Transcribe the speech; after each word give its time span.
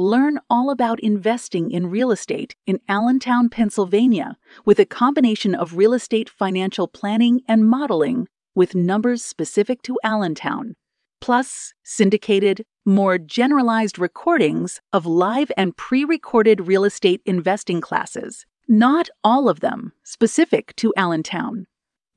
Learn 0.00 0.38
all 0.48 0.70
about 0.70 1.00
investing 1.00 1.72
in 1.72 1.90
real 1.90 2.12
estate 2.12 2.54
in 2.68 2.78
Allentown, 2.88 3.48
Pennsylvania, 3.48 4.36
with 4.64 4.78
a 4.78 4.86
combination 4.86 5.56
of 5.56 5.76
real 5.76 5.92
estate 5.92 6.30
financial 6.30 6.86
planning 6.86 7.40
and 7.48 7.68
modeling 7.68 8.28
with 8.54 8.76
numbers 8.76 9.24
specific 9.24 9.82
to 9.82 9.98
Allentown, 10.04 10.76
plus 11.20 11.74
syndicated, 11.82 12.64
more 12.86 13.18
generalized 13.18 13.98
recordings 13.98 14.80
of 14.92 15.04
live 15.04 15.50
and 15.56 15.76
pre 15.76 16.04
recorded 16.04 16.68
real 16.68 16.84
estate 16.84 17.20
investing 17.26 17.80
classes, 17.80 18.46
not 18.68 19.08
all 19.24 19.48
of 19.48 19.58
them 19.58 19.90
specific 20.04 20.76
to 20.76 20.94
Allentown. 20.96 21.66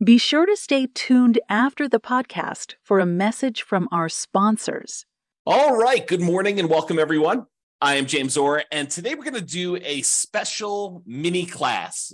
Be 0.04 0.20
sure 0.20 0.46
to 0.46 0.56
stay 0.56 0.88
tuned 0.94 1.40
after 1.50 1.90
the 1.90 2.00
podcast 2.00 2.76
for 2.84 3.00
a 3.00 3.08
message 3.08 3.64
from 3.64 3.90
our 3.92 4.08
sponsors. 4.08 5.08
All 5.48 5.76
right. 5.76 6.06
Good 6.06 6.22
morning 6.22 6.60
and 6.60 6.70
welcome, 6.70 7.00
everyone. 7.00 7.48
I 7.84 7.96
am 7.96 8.06
James 8.06 8.38
Orr, 8.38 8.64
and 8.72 8.88
today 8.92 9.16
we're 9.16 9.24
going 9.24 9.34
to 9.34 9.42
do 9.42 9.76
a 9.78 10.04
special 10.04 11.02
mini 11.08 11.48
class. 11.48 12.14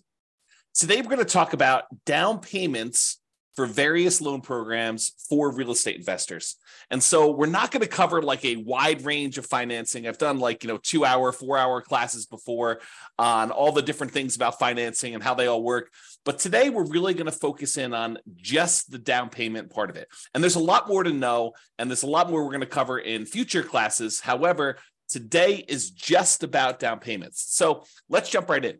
Today 0.73 1.01
we're 1.01 1.09
going 1.09 1.17
to 1.17 1.25
talk 1.25 1.51
about 1.51 1.83
down 2.05 2.39
payments 2.39 3.19
for 3.53 3.65
various 3.65 4.21
loan 4.21 4.39
programs 4.39 5.11
for 5.27 5.51
real 5.51 5.71
estate 5.71 5.97
investors. 5.97 6.55
And 6.89 7.03
so 7.03 7.31
we're 7.31 7.47
not 7.47 7.71
going 7.71 7.81
to 7.81 7.89
cover 7.89 8.21
like 8.21 8.45
a 8.45 8.55
wide 8.55 9.03
range 9.03 9.37
of 9.37 9.45
financing. 9.45 10.07
I've 10.07 10.17
done 10.17 10.39
like, 10.39 10.63
you 10.63 10.69
know, 10.69 10.77
two 10.81 11.03
hour, 11.03 11.33
four 11.33 11.57
hour 11.57 11.81
classes 11.81 12.27
before 12.27 12.79
on 13.19 13.51
all 13.51 13.73
the 13.73 13.81
different 13.81 14.13
things 14.13 14.37
about 14.37 14.59
financing 14.59 15.15
and 15.15 15.23
how 15.23 15.33
they 15.33 15.47
all 15.47 15.63
work. 15.63 15.91
But 16.23 16.39
today 16.39 16.69
we're 16.69 16.85
really 16.85 17.13
going 17.13 17.25
to 17.25 17.31
focus 17.33 17.75
in 17.75 17.93
on 17.93 18.19
just 18.37 18.89
the 18.89 18.99
down 18.99 19.29
payment 19.29 19.69
part 19.69 19.89
of 19.89 19.97
it. 19.97 20.07
And 20.33 20.41
there's 20.41 20.55
a 20.55 20.59
lot 20.59 20.87
more 20.87 21.03
to 21.03 21.11
know, 21.11 21.51
and 21.77 21.89
there's 21.89 22.03
a 22.03 22.07
lot 22.07 22.29
more 22.29 22.45
we're 22.45 22.51
going 22.51 22.61
to 22.61 22.67
cover 22.67 22.99
in 22.99 23.25
future 23.25 23.63
classes. 23.63 24.21
However, 24.21 24.77
Today 25.17 25.65
is 25.67 25.89
just 25.89 26.43
about 26.43 26.77
down 26.77 26.99
payments. 26.99 27.43
So 27.47 27.85
let's 28.07 28.29
jump 28.29 28.51
right 28.51 28.63
in. 28.63 28.77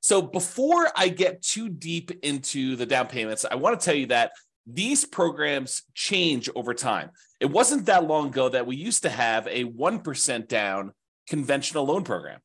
So 0.00 0.22
before 0.22 0.88
I 0.96 1.08
get 1.08 1.42
too 1.42 1.68
deep 1.68 2.12
into 2.22 2.76
the 2.76 2.86
down 2.86 3.06
payments, 3.06 3.44
I 3.44 3.56
want 3.56 3.78
to 3.78 3.84
tell 3.84 3.94
you 3.94 4.06
that 4.06 4.32
these 4.66 5.04
programs 5.04 5.82
change 5.92 6.48
over 6.56 6.72
time. 6.72 7.10
It 7.40 7.50
wasn't 7.50 7.84
that 7.86 8.06
long 8.06 8.28
ago 8.28 8.48
that 8.48 8.66
we 8.66 8.76
used 8.76 9.02
to 9.02 9.10
have 9.10 9.46
a 9.48 9.64
1% 9.64 10.48
down 10.48 10.92
conventional 11.28 11.84
loan 11.84 12.02
program 12.02 12.40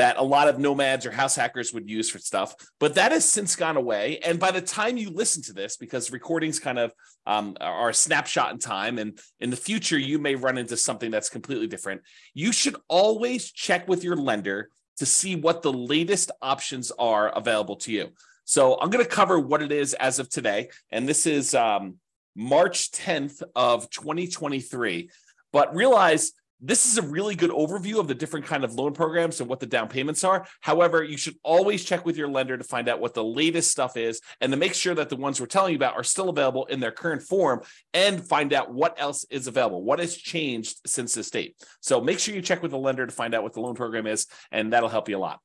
that 0.00 0.16
a 0.16 0.22
lot 0.22 0.48
of 0.48 0.58
nomads 0.58 1.04
or 1.04 1.10
house 1.10 1.36
hackers 1.36 1.74
would 1.74 1.86
use 1.86 2.08
for 2.08 2.18
stuff. 2.18 2.54
But 2.78 2.94
that 2.94 3.12
has 3.12 3.30
since 3.30 3.54
gone 3.54 3.76
away. 3.76 4.18
And 4.24 4.40
by 4.40 4.50
the 4.50 4.62
time 4.62 4.96
you 4.96 5.10
listen 5.10 5.42
to 5.42 5.52
this, 5.52 5.76
because 5.76 6.10
recordings 6.10 6.58
kind 6.58 6.78
of 6.78 6.94
um, 7.26 7.54
are 7.60 7.90
a 7.90 7.94
snapshot 7.94 8.50
in 8.50 8.58
time, 8.58 8.96
and 8.98 9.20
in 9.40 9.50
the 9.50 9.56
future, 9.56 9.98
you 9.98 10.18
may 10.18 10.36
run 10.36 10.56
into 10.56 10.78
something 10.78 11.10
that's 11.10 11.28
completely 11.28 11.66
different, 11.66 12.00
you 12.32 12.50
should 12.50 12.76
always 12.88 13.52
check 13.52 13.88
with 13.88 14.02
your 14.02 14.16
lender 14.16 14.70
to 14.96 15.04
see 15.04 15.36
what 15.36 15.60
the 15.60 15.72
latest 15.72 16.30
options 16.40 16.90
are 16.92 17.28
available 17.36 17.76
to 17.76 17.92
you. 17.92 18.08
So 18.44 18.80
I'm 18.80 18.88
going 18.88 19.04
to 19.04 19.10
cover 19.10 19.38
what 19.38 19.60
it 19.60 19.70
is 19.70 19.92
as 19.92 20.18
of 20.18 20.30
today. 20.30 20.70
And 20.90 21.06
this 21.06 21.26
is 21.26 21.54
um, 21.54 21.96
March 22.34 22.90
10th 22.92 23.42
of 23.54 23.90
2023. 23.90 25.10
But 25.52 25.74
realize 25.74 26.32
this 26.60 26.86
is 26.86 26.98
a 26.98 27.02
really 27.02 27.34
good 27.34 27.50
overview 27.50 27.98
of 27.98 28.08
the 28.08 28.14
different 28.14 28.46
kind 28.46 28.64
of 28.64 28.74
loan 28.74 28.92
programs 28.92 29.40
and 29.40 29.48
what 29.48 29.60
the 29.60 29.66
down 29.66 29.88
payments 29.88 30.24
are. 30.24 30.46
However, 30.60 31.02
you 31.02 31.16
should 31.16 31.36
always 31.42 31.84
check 31.84 32.04
with 32.04 32.16
your 32.16 32.28
lender 32.28 32.56
to 32.56 32.64
find 32.64 32.88
out 32.88 33.00
what 33.00 33.14
the 33.14 33.24
latest 33.24 33.70
stuff 33.70 33.96
is 33.96 34.20
and 34.40 34.52
to 34.52 34.58
make 34.58 34.74
sure 34.74 34.94
that 34.94 35.08
the 35.08 35.16
ones 35.16 35.40
we're 35.40 35.46
telling 35.46 35.72
you 35.72 35.76
about 35.76 35.94
are 35.94 36.04
still 36.04 36.28
available 36.28 36.66
in 36.66 36.80
their 36.80 36.92
current 36.92 37.22
form 37.22 37.62
and 37.94 38.26
find 38.26 38.52
out 38.52 38.72
what 38.72 39.00
else 39.00 39.24
is 39.30 39.46
available, 39.46 39.82
what 39.82 39.98
has 39.98 40.16
changed 40.16 40.80
since 40.86 41.14
this 41.14 41.30
date. 41.30 41.56
So 41.80 42.00
make 42.00 42.18
sure 42.18 42.34
you 42.34 42.42
check 42.42 42.62
with 42.62 42.72
the 42.72 42.78
lender 42.78 43.06
to 43.06 43.12
find 43.12 43.34
out 43.34 43.42
what 43.42 43.54
the 43.54 43.60
loan 43.60 43.74
program 43.74 44.06
is, 44.06 44.26
and 44.52 44.72
that'll 44.72 44.88
help 44.88 45.08
you 45.08 45.16
a 45.16 45.18
lot. 45.18 45.40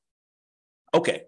Okay, 0.94 1.24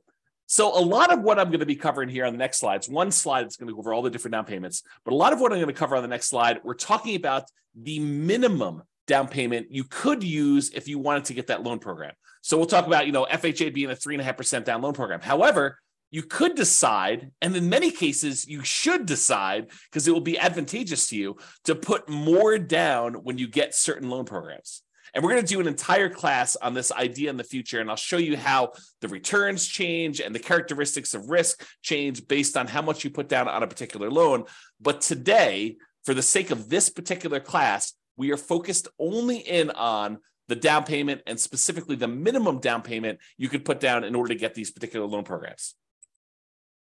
so 0.48 0.78
a 0.78 0.80
lot 0.80 1.12
of 1.12 1.22
what 1.22 1.40
I'm 1.40 1.48
going 1.48 1.60
to 1.60 1.66
be 1.66 1.76
covering 1.76 2.10
here 2.10 2.26
on 2.26 2.34
the 2.34 2.40
next 2.40 2.60
slides, 2.60 2.90
one 2.90 3.12
slide 3.12 3.48
is 3.48 3.58
going 3.58 3.68
to 3.68 3.74
go 3.74 3.80
over 3.80 3.94
all 3.94 4.02
the 4.02 4.10
different 4.10 4.34
down 4.34 4.46
payments, 4.46 4.84
but 5.04 5.14
a 5.14 5.16
lot 5.16 5.34
of 5.34 5.40
what 5.40 5.52
I'm 5.52 5.58
going 5.58 5.68
to 5.68 5.74
cover 5.74 5.96
on 5.96 6.02
the 6.02 6.08
next 6.08 6.28
slide, 6.28 6.62
we're 6.64 6.74
talking 6.74 7.16
about 7.16 7.44
the 7.76 8.00
minimum 8.00 8.84
down 9.08 9.28
payment 9.28 9.68
you 9.72 9.84
could 9.84 10.24
use 10.24 10.70
if 10.72 10.88
you 10.88 11.00
wanted 11.00 11.26
to 11.26 11.34
get 11.34 11.48
that 11.48 11.64
loan 11.64 11.80
program. 11.80 12.14
So 12.42 12.58
we'll 12.58 12.68
talk 12.68 12.88
about, 12.88 13.08
you 13.08 13.12
know, 13.12 13.26
FHA 13.26 13.74
being 13.74 13.90
a 13.90 13.96
three 13.96 14.14
and 14.14 14.22
a 14.22 14.24
half 14.24 14.38
percent 14.38 14.66
down 14.66 14.82
loan 14.82 14.94
program. 14.94 15.22
However, 15.22 15.80
you 16.12 16.24
could 16.24 16.56
decide, 16.56 17.32
and 17.42 17.56
in 17.56 17.68
many 17.68 17.92
cases, 17.92 18.48
you 18.48 18.64
should 18.64 19.06
decide 19.06 19.72
because 19.90 20.08
it 20.08 20.12
will 20.12 20.22
be 20.22 20.40
advantageous 20.40 21.10
to 21.10 21.18
you 21.18 21.38
to 21.66 21.76
put 21.76 22.08
more 22.08 22.58
down 22.58 23.16
when 23.16 23.38
you 23.38 23.48
get 23.48 23.76
certain 23.76 24.10
loan 24.10 24.24
programs. 24.24 24.84
And 25.14 25.24
we're 25.24 25.32
going 25.32 25.44
to 25.44 25.54
do 25.54 25.60
an 25.60 25.68
entire 25.68 26.10
class 26.10 26.56
on 26.58 26.74
this 26.74 26.92
idea 26.92 27.30
in 27.30 27.38
the 27.38 27.44
future. 27.44 27.80
And 27.82 27.90
I'll 27.90 27.96
show 27.96 28.18
you 28.18 28.38
how 28.38 28.74
the 29.02 29.08
returns 29.08 29.66
change 29.66 30.22
and 30.22 30.34
the 30.34 30.40
characteristics 30.40 31.14
of 31.14 31.30
risk 31.30 31.66
change 31.82 32.28
based 32.28 32.56
on 32.56 32.68
how 32.68 32.82
much 32.82 33.04
you 33.04 33.10
put 33.10 33.28
down 33.28 33.48
on 33.48 33.64
a 33.64 33.68
particular 33.68 34.12
loan. 34.12 34.46
But 34.80 35.02
today, 35.02 35.78
for 36.06 36.14
the 36.14 36.22
sake 36.22 36.52
of 36.52 36.70
this 36.70 36.90
particular 36.90 37.40
class, 37.40 37.94
we 38.18 38.32
are 38.32 38.38
focused 38.38 38.88
only 39.00 39.38
in 39.38 39.70
on 39.70 40.20
the 40.48 40.56
down 40.56 40.84
payment 40.84 41.22
and 41.28 41.40
specifically 41.40 41.96
the 41.96 42.08
minimum 42.08 42.60
down 42.60 42.82
payment 42.82 43.20
you 43.38 43.50
could 43.50 43.66
put 43.66 43.80
down 43.80 44.04
in 44.04 44.16
order 44.16 44.34
to 44.34 44.40
get 44.40 44.54
these 44.56 44.72
particular 44.72 45.06
loan 45.06 45.24
programs. 45.24 45.76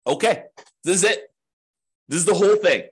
Okay, 0.06 0.44
this 0.84 0.96
is 0.96 1.04
it. 1.04 1.32
This 2.08 2.18
is 2.18 2.24
the 2.24 2.34
whole 2.34 2.56
thing. 2.56 2.84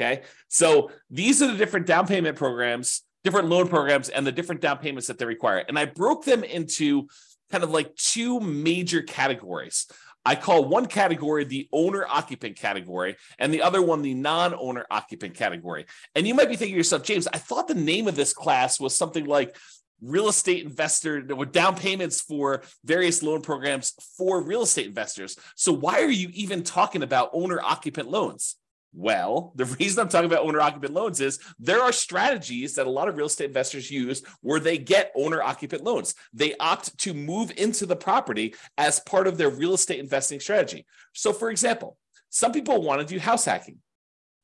Okay, 0.00 0.22
so 0.48 0.90
these 1.10 1.42
are 1.42 1.48
the 1.48 1.56
different 1.56 1.86
down 1.86 2.06
payment 2.06 2.36
programs, 2.36 3.02
different 3.24 3.48
loan 3.48 3.68
programs, 3.68 4.08
and 4.08 4.26
the 4.26 4.32
different 4.32 4.60
down 4.60 4.78
payments 4.78 5.08
that 5.08 5.18
they 5.18 5.24
require. 5.24 5.64
And 5.66 5.78
I 5.78 5.86
broke 5.86 6.24
them 6.24 6.44
into 6.44 7.08
kind 7.50 7.64
of 7.64 7.70
like 7.70 7.94
two 7.96 8.40
major 8.40 9.02
categories. 9.02 9.86
I 10.28 10.34
call 10.34 10.66
one 10.66 10.84
category 10.84 11.44
the 11.44 11.70
owner 11.72 12.04
occupant 12.06 12.56
category 12.56 13.16
and 13.38 13.50
the 13.50 13.62
other 13.62 13.80
one 13.80 14.02
the 14.02 14.12
non 14.12 14.54
owner 14.54 14.84
occupant 14.90 15.34
category. 15.34 15.86
And 16.14 16.28
you 16.28 16.34
might 16.34 16.50
be 16.50 16.56
thinking 16.56 16.74
to 16.74 16.76
yourself, 16.76 17.02
James, 17.02 17.26
I 17.26 17.38
thought 17.38 17.66
the 17.66 17.74
name 17.74 18.06
of 18.06 18.14
this 18.14 18.34
class 18.34 18.78
was 18.78 18.94
something 18.94 19.24
like 19.24 19.56
real 20.02 20.28
estate 20.28 20.66
investor 20.66 21.24
with 21.34 21.50
down 21.50 21.76
payments 21.76 22.20
for 22.20 22.62
various 22.84 23.22
loan 23.22 23.40
programs 23.40 23.94
for 24.18 24.42
real 24.42 24.64
estate 24.64 24.86
investors. 24.86 25.34
So 25.56 25.72
why 25.72 26.02
are 26.02 26.10
you 26.10 26.28
even 26.34 26.62
talking 26.62 27.02
about 27.02 27.30
owner 27.32 27.58
occupant 27.62 28.10
loans? 28.10 28.56
Well, 28.94 29.52
the 29.56 29.64
reason 29.80 30.00
I'm 30.00 30.08
talking 30.08 30.30
about 30.30 30.44
owner 30.44 30.60
occupant 30.60 30.94
loans 30.94 31.20
is 31.20 31.38
there 31.58 31.82
are 31.82 31.92
strategies 31.92 32.74
that 32.74 32.86
a 32.86 32.90
lot 32.90 33.08
of 33.08 33.16
real 33.16 33.26
estate 33.26 33.46
investors 33.46 33.90
use 33.90 34.22
where 34.40 34.60
they 34.60 34.78
get 34.78 35.12
owner 35.16 35.42
occupant 35.42 35.84
loans. 35.84 36.14
They 36.32 36.56
opt 36.56 36.98
to 36.98 37.14
move 37.14 37.52
into 37.56 37.86
the 37.86 37.96
property 37.96 38.54
as 38.76 39.00
part 39.00 39.26
of 39.26 39.38
their 39.38 39.50
real 39.50 39.74
estate 39.74 40.00
investing 40.00 40.40
strategy. 40.40 40.86
So, 41.12 41.32
for 41.32 41.50
example, 41.50 41.96
some 42.30 42.52
people 42.52 42.82
want 42.82 43.00
to 43.00 43.06
do 43.06 43.18
house 43.18 43.44
hacking. 43.44 43.78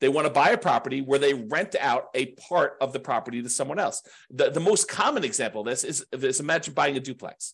They 0.01 0.09
want 0.09 0.27
to 0.27 0.33
buy 0.33 0.49
a 0.49 0.57
property 0.57 1.01
where 1.01 1.19
they 1.19 1.33
rent 1.33 1.75
out 1.79 2.09
a 2.13 2.27
part 2.33 2.75
of 2.81 2.91
the 2.91 2.99
property 2.99 3.41
to 3.41 3.49
someone 3.49 3.79
else. 3.79 4.01
The, 4.29 4.49
the 4.49 4.59
most 4.59 4.89
common 4.89 5.23
example 5.23 5.61
of 5.61 5.67
this 5.67 5.83
is, 5.83 6.05
is 6.11 6.39
imagine 6.39 6.73
buying 6.73 6.97
a 6.97 6.99
duplex. 6.99 7.53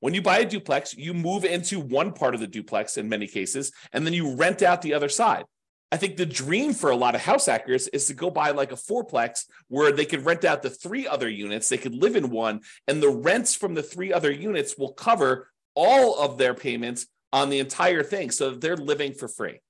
When 0.00 0.14
you 0.14 0.22
buy 0.22 0.38
a 0.38 0.46
duplex, 0.46 0.96
you 0.96 1.12
move 1.12 1.44
into 1.44 1.78
one 1.78 2.12
part 2.12 2.34
of 2.34 2.40
the 2.40 2.46
duplex 2.46 2.96
in 2.96 3.10
many 3.10 3.26
cases, 3.26 3.70
and 3.92 4.06
then 4.06 4.14
you 4.14 4.34
rent 4.34 4.62
out 4.62 4.80
the 4.80 4.94
other 4.94 5.10
side. 5.10 5.44
I 5.92 5.96
think 5.96 6.16
the 6.16 6.26
dream 6.26 6.72
for 6.72 6.90
a 6.90 6.96
lot 6.96 7.14
of 7.14 7.20
house 7.20 7.46
hackers 7.46 7.88
is 7.88 8.06
to 8.06 8.14
go 8.14 8.30
buy 8.30 8.50
like 8.50 8.70
a 8.70 8.76
fourplex 8.76 9.46
where 9.68 9.90
they 9.90 10.04
could 10.04 10.24
rent 10.24 10.44
out 10.44 10.62
the 10.62 10.70
three 10.70 11.06
other 11.06 11.28
units, 11.28 11.68
they 11.68 11.78
could 11.78 11.94
live 11.94 12.14
in 12.14 12.30
one, 12.30 12.60
and 12.86 13.02
the 13.02 13.10
rents 13.10 13.54
from 13.54 13.74
the 13.74 13.82
three 13.82 14.12
other 14.12 14.30
units 14.30 14.78
will 14.78 14.92
cover 14.92 15.48
all 15.74 16.18
of 16.20 16.38
their 16.38 16.54
payments 16.54 17.06
on 17.32 17.50
the 17.50 17.58
entire 17.58 18.02
thing. 18.02 18.30
So 18.30 18.50
they're 18.50 18.76
living 18.76 19.14
for 19.14 19.26
free. 19.26 19.60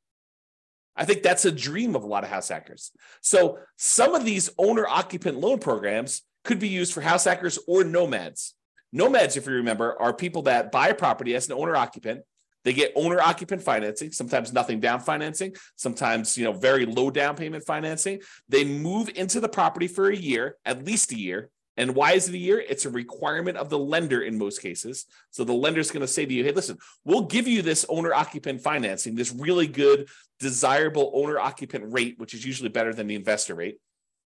I 0.95 1.07
think 1.07 1.23
that's 1.23 1.47
a 1.47 1.53
dream 1.53 1.97
of 1.97 2.03
a 2.03 2.07
lot 2.07 2.25
of 2.25 2.31
house 2.31 2.49
hackers. 2.49 2.93
So 3.23 3.59
some 3.77 4.15
of 4.15 4.25
these 4.25 4.51
owner 4.59 4.87
occupant 4.87 5.39
loan 5.39 5.59
programs 5.59 6.23
could 6.45 6.59
be 6.59 6.69
used 6.69 6.93
for 6.93 7.01
house 7.01 7.25
hackers 7.25 7.59
or 7.67 7.85
nomads. 7.85 8.55
Nomads, 8.93 9.37
if 9.37 9.47
you 9.47 9.53
remember, 9.53 9.97
are 10.01 10.13
people 10.13 10.43
that 10.43 10.73
buy 10.73 10.89
a 10.89 10.95
property 10.95 11.35
as 11.35 11.49
an 11.49 11.55
owner 11.55 11.77
occupant 11.77 12.23
they 12.65 12.73
get 12.73 12.93
owner 12.95 13.21
occupant 13.21 13.63
financing, 13.63 14.13
sometimes 14.13 14.53
nothing 14.53 14.81
down 14.81 15.01
financing, 15.01 15.55
sometimes 15.77 16.37
you 16.37 16.45
know 16.45 16.53
very 16.53 16.87
low 16.87 17.11
down 17.11 17.37
payment 17.37 17.65
financing. 17.65 18.21
They 18.49 18.65
move 18.65 19.11
into 19.15 19.41
the 19.41 19.49
property 19.49 19.87
for 19.87 20.11
a 20.11 20.17
year, 20.17 20.57
at 20.65 20.85
least 20.85 21.13
a 21.13 21.19
year, 21.19 21.51
And 21.81 21.95
why 21.95 22.13
is 22.13 22.29
it 22.29 22.35
a 22.35 22.39
year? 22.39 22.63
It's 22.69 22.85
a 22.85 22.91
requirement 22.91 23.57
of 23.57 23.71
the 23.71 23.79
lender 23.79 24.21
in 24.21 24.37
most 24.37 24.61
cases. 24.61 25.07
So 25.31 25.45
the 25.45 25.55
lender's 25.55 25.91
going 25.91 26.03
to 26.03 26.07
say 26.07 26.27
to 26.27 26.33
you, 26.33 26.45
hey, 26.45 26.53
listen, 26.53 26.77
we'll 27.07 27.23
give 27.23 27.49
you 27.49 27.63
this 27.63 27.87
owner 27.89 28.13
occupant 28.13 28.61
financing, 28.61 29.15
this 29.15 29.33
really 29.33 29.67
good, 29.67 30.09
desirable 30.41 31.11
owner 31.15 31.39
occupant 31.39 31.91
rate, 31.91 32.17
which 32.19 32.35
is 32.35 32.45
usually 32.45 32.69
better 32.69 32.93
than 32.93 33.07
the 33.07 33.15
investor 33.15 33.55
rate. 33.55 33.79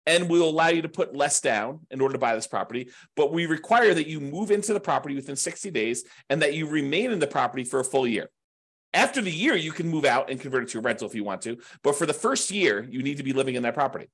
And 0.06 0.30
we'll 0.30 0.50
allow 0.50 0.68
you 0.68 0.82
to 0.82 0.90
put 0.90 1.16
less 1.16 1.40
down 1.40 1.82
in 1.90 2.02
order 2.02 2.14
to 2.14 2.20
buy 2.20 2.36
this 2.36 2.48
property. 2.48 2.90
But 3.16 3.32
we 3.32 3.46
require 3.46 3.94
that 3.94 4.08
you 4.08 4.20
move 4.20 4.52
into 4.52 4.74
the 4.74 4.80
property 4.80 5.16
within 5.16 5.36
60 5.36 5.72
days 5.72 6.04
and 6.30 6.42
that 6.42 6.54
you 6.54 6.68
remain 6.68 7.12
in 7.12 7.20
the 7.20 7.28
property 7.28 7.64
for 7.64 7.80
a 7.80 7.86
full 7.86 8.06
year. 8.06 8.30
After 8.94 9.22
the 9.22 9.32
year, 9.32 9.56
you 9.56 9.72
can 9.72 9.88
move 9.88 10.06
out 10.06 10.30
and 10.30 10.40
convert 10.40 10.64
it 10.64 10.70
to 10.70 10.80
a 10.80 10.82
rental 10.82 11.08
if 11.08 11.16
you 11.16 11.24
want 11.24 11.42
to. 11.44 11.58
But 11.84 11.96
for 11.96 12.06
the 12.06 12.14
first 12.14 12.52
year, 12.52 12.86
you 12.90 13.02
need 13.02 13.18
to 13.18 13.24
be 13.24 13.34
living 13.34 13.56
in 13.56 13.64
that 13.64 13.74
property. 13.74 14.10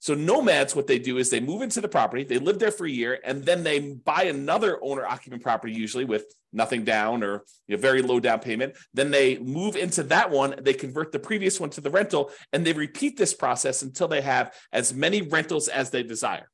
So 0.00 0.14
nomads, 0.14 0.74
what 0.74 0.86
they 0.86 0.98
do 0.98 1.18
is 1.18 1.28
they 1.28 1.40
move 1.40 1.60
into 1.60 1.82
the 1.82 1.88
property, 1.88 2.24
they 2.24 2.38
live 2.38 2.58
there 2.58 2.70
for 2.70 2.86
a 2.86 2.90
year, 2.90 3.20
and 3.22 3.44
then 3.44 3.62
they 3.62 3.80
buy 3.80 4.24
another 4.24 4.78
owner 4.82 5.04
occupant 5.04 5.42
property, 5.42 5.74
usually 5.74 6.06
with 6.06 6.24
nothing 6.54 6.84
down 6.84 7.22
or 7.22 7.44
a 7.68 7.76
very 7.76 8.00
low 8.00 8.18
down 8.18 8.40
payment. 8.40 8.76
Then 8.94 9.10
they 9.10 9.38
move 9.38 9.76
into 9.76 10.02
that 10.04 10.30
one, 10.30 10.54
they 10.62 10.72
convert 10.72 11.12
the 11.12 11.18
previous 11.18 11.60
one 11.60 11.68
to 11.70 11.82
the 11.82 11.90
rental, 11.90 12.30
and 12.54 12.66
they 12.66 12.72
repeat 12.72 13.18
this 13.18 13.34
process 13.34 13.82
until 13.82 14.08
they 14.08 14.22
have 14.22 14.54
as 14.72 14.94
many 14.94 15.20
rentals 15.20 15.68
as 15.68 15.90
they 15.90 16.02
desire. 16.02 16.48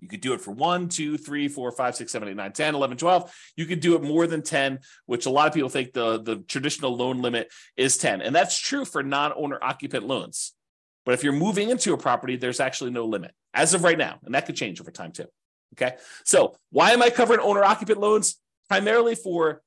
You 0.00 0.08
could 0.08 0.20
do 0.20 0.32
it 0.32 0.40
for 0.40 0.50
one, 0.50 0.88
two, 0.88 1.18
three, 1.18 1.46
four, 1.46 1.70
five, 1.70 1.94
six, 1.94 2.10
seven, 2.10 2.28
eight, 2.28 2.36
nine, 2.36 2.52
10, 2.52 2.74
11, 2.74 2.96
12. 2.96 3.32
You 3.56 3.66
could 3.66 3.80
do 3.80 3.94
it 3.94 4.02
more 4.02 4.26
than 4.26 4.42
10, 4.42 4.80
which 5.06 5.26
a 5.26 5.30
lot 5.30 5.46
of 5.46 5.54
people 5.54 5.68
think 5.68 5.92
the, 5.92 6.20
the 6.20 6.36
traditional 6.48 6.96
loan 6.96 7.20
limit 7.20 7.52
is 7.76 7.96
10. 7.98 8.22
And 8.22 8.34
that's 8.34 8.58
true 8.58 8.84
for 8.84 9.02
non 9.02 9.32
owner 9.36 9.58
occupant 9.62 10.06
loans. 10.06 10.54
But 11.10 11.14
if 11.14 11.24
you're 11.24 11.32
moving 11.32 11.70
into 11.70 11.92
a 11.92 11.98
property, 11.98 12.36
there's 12.36 12.60
actually 12.60 12.92
no 12.92 13.04
limit 13.04 13.32
as 13.52 13.74
of 13.74 13.82
right 13.82 13.98
now. 13.98 14.20
And 14.24 14.32
that 14.36 14.46
could 14.46 14.54
change 14.54 14.80
over 14.80 14.92
time 14.92 15.10
too. 15.10 15.26
Okay. 15.74 15.96
So 16.24 16.54
why 16.70 16.92
am 16.92 17.02
I 17.02 17.10
covering 17.10 17.40
owner 17.40 17.64
occupant 17.64 17.98
loans? 17.98 18.36
Primarily 18.68 19.16
for 19.16 19.60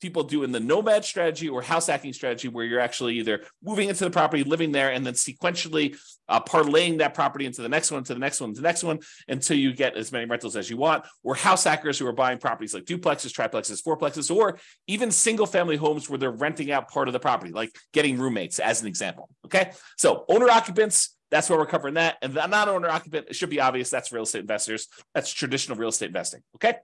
people 0.00 0.22
doing 0.22 0.52
the 0.52 0.60
nomad 0.60 1.04
strategy 1.04 1.48
or 1.48 1.62
house 1.62 1.86
hacking 1.86 2.12
strategy, 2.12 2.48
where 2.48 2.64
you're 2.64 2.80
actually 2.80 3.18
either 3.18 3.42
moving 3.62 3.88
into 3.88 4.04
the 4.04 4.10
property, 4.10 4.44
living 4.44 4.72
there, 4.72 4.92
and 4.92 5.04
then 5.04 5.14
sequentially 5.14 5.96
uh, 6.28 6.40
parlaying 6.40 6.98
that 6.98 7.14
property 7.14 7.46
into 7.46 7.62
the 7.62 7.68
next 7.68 7.90
one, 7.90 8.04
to 8.04 8.14
the 8.14 8.20
next 8.20 8.40
one, 8.40 8.50
to 8.54 8.60
the 8.60 8.66
next 8.66 8.84
one, 8.84 8.98
until 9.28 9.56
you 9.56 9.72
get 9.72 9.96
as 9.96 10.12
many 10.12 10.26
rentals 10.26 10.56
as 10.56 10.70
you 10.70 10.76
want. 10.76 11.04
Or 11.22 11.34
house 11.34 11.64
hackers 11.64 11.98
who 11.98 12.06
are 12.06 12.12
buying 12.12 12.38
properties 12.38 12.74
like 12.74 12.84
duplexes, 12.84 13.32
triplexes, 13.32 13.82
fourplexes, 13.82 14.34
or 14.34 14.58
even 14.86 15.10
single 15.10 15.46
family 15.46 15.76
homes 15.76 16.08
where 16.08 16.18
they're 16.18 16.30
renting 16.30 16.70
out 16.70 16.88
part 16.88 17.08
of 17.08 17.12
the 17.12 17.20
property, 17.20 17.52
like 17.52 17.74
getting 17.92 18.18
roommates, 18.18 18.58
as 18.58 18.80
an 18.80 18.86
example. 18.86 19.28
Okay, 19.46 19.72
so 19.96 20.24
owner 20.28 20.48
occupants. 20.48 21.14
That's 21.30 21.50
where 21.50 21.58
we're 21.58 21.66
covering 21.66 21.94
that. 21.94 22.16
And 22.22 22.32
the 22.32 22.46
non 22.46 22.70
owner 22.70 22.88
occupant, 22.88 23.26
it 23.28 23.36
should 23.36 23.50
be 23.50 23.60
obvious. 23.60 23.90
That's 23.90 24.12
real 24.12 24.22
estate 24.22 24.40
investors. 24.40 24.88
That's 25.14 25.30
traditional 25.30 25.76
real 25.76 25.90
estate 25.90 26.06
investing. 26.06 26.40
Okay. 26.54 26.76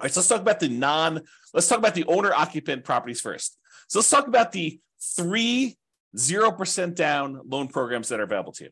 All 0.00 0.04
right, 0.04 0.12
so 0.12 0.20
let's 0.20 0.28
talk 0.28 0.40
about 0.40 0.60
the 0.60 0.68
non, 0.68 1.22
let's 1.52 1.66
talk 1.66 1.78
about 1.78 1.94
the 1.94 2.04
owner 2.04 2.32
occupant 2.32 2.84
properties 2.84 3.20
first. 3.20 3.58
So 3.88 3.98
let's 3.98 4.10
talk 4.10 4.28
about 4.28 4.52
the 4.52 4.80
three 5.16 5.76
0% 6.16 6.94
down 6.94 7.40
loan 7.46 7.68
programs 7.68 8.08
that 8.08 8.20
are 8.20 8.24
available 8.24 8.52
to 8.52 8.64
you. 8.64 8.70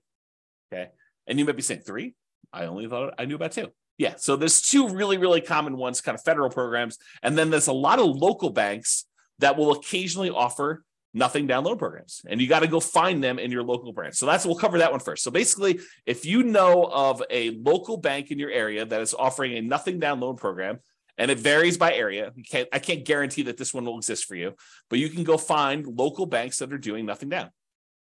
Okay. 0.73 0.91
And 1.27 1.39
you 1.39 1.45
might 1.45 1.57
be 1.57 1.63
saying 1.63 1.81
three. 1.81 2.15
I 2.53 2.67
only 2.67 2.89
thought 2.89 3.15
I 3.19 3.25
knew 3.25 3.35
about 3.35 3.53
two. 3.53 3.73
Yeah. 3.99 4.15
So 4.19 4.37
there's 4.37 4.61
two 4.61 4.89
really, 4.89 5.19
really 5.19 5.41
common 5.41 5.77
ones, 5.77 6.01
kind 6.01 6.15
of 6.15 6.23
federal 6.23 6.51
programs. 6.51 6.99
And 7.23 7.37
then 7.37 7.51
there's 7.51 7.67
a 7.67 7.73
lot 7.73 7.99
of 7.99 8.07
local 8.07 8.51
banks 8.51 9.07
that 9.39 9.57
will 9.57 9.73
occasionally 9.73 10.31
offer 10.31 10.85
nothing 11.15 11.47
down 11.47 11.65
loan 11.65 11.79
programs. 11.79 12.21
And 12.29 12.41
you 12.41 12.47
got 12.47 12.61
to 12.61 12.69
go 12.69 12.79
find 12.79 13.25
them 13.25 13.39
in 13.39 13.51
your 13.51 13.63
local 13.63 13.93
branch. 13.93 14.17
So 14.17 14.27
that's 14.27 14.45
we'll 14.45 14.57
cover 14.57 14.79
that 14.79 14.91
one 14.91 15.01
first. 15.01 15.25
So 15.25 15.31
basically, 15.31 15.81
if 16.05 16.27
you 16.27 16.43
know 16.43 16.85
of 16.85 17.23
a 17.31 17.51
local 17.51 17.97
bank 17.97 18.31
in 18.31 18.39
your 18.39 18.51
area 18.51 18.85
that 18.85 19.01
is 19.01 19.15
offering 19.15 19.57
a 19.57 19.63
nothing 19.63 19.99
down 19.99 20.21
loan 20.21 20.37
program, 20.37 20.81
and 21.19 21.31
it 21.31 21.39
varies 21.39 21.79
by 21.79 21.95
area. 21.95 22.33
Can't, 22.49 22.69
I 22.73 22.79
can't 22.79 23.05
guarantee 23.05 23.43
that 23.43 23.57
this 23.57 23.73
one 23.73 23.85
will 23.85 23.99
exist 23.99 24.25
for 24.25 24.35
you, 24.35 24.55
but 24.91 24.99
you 24.99 25.09
can 25.09 25.25
go 25.25 25.37
find 25.37 25.87
local 25.87 26.27
banks 26.27 26.59
that 26.59 26.73
are 26.73 26.79
doing 26.79 27.07
nothing 27.07 27.29
down. 27.29 27.51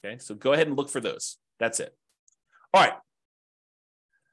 Okay, 0.05 0.19
so 0.19 0.35
go 0.35 0.53
ahead 0.53 0.67
and 0.67 0.77
look 0.77 0.91
for 0.91 1.01
those. 1.01 1.39
That's 1.59 1.81
it. 1.81 1.95
All 2.73 2.83
right. 2.83 2.95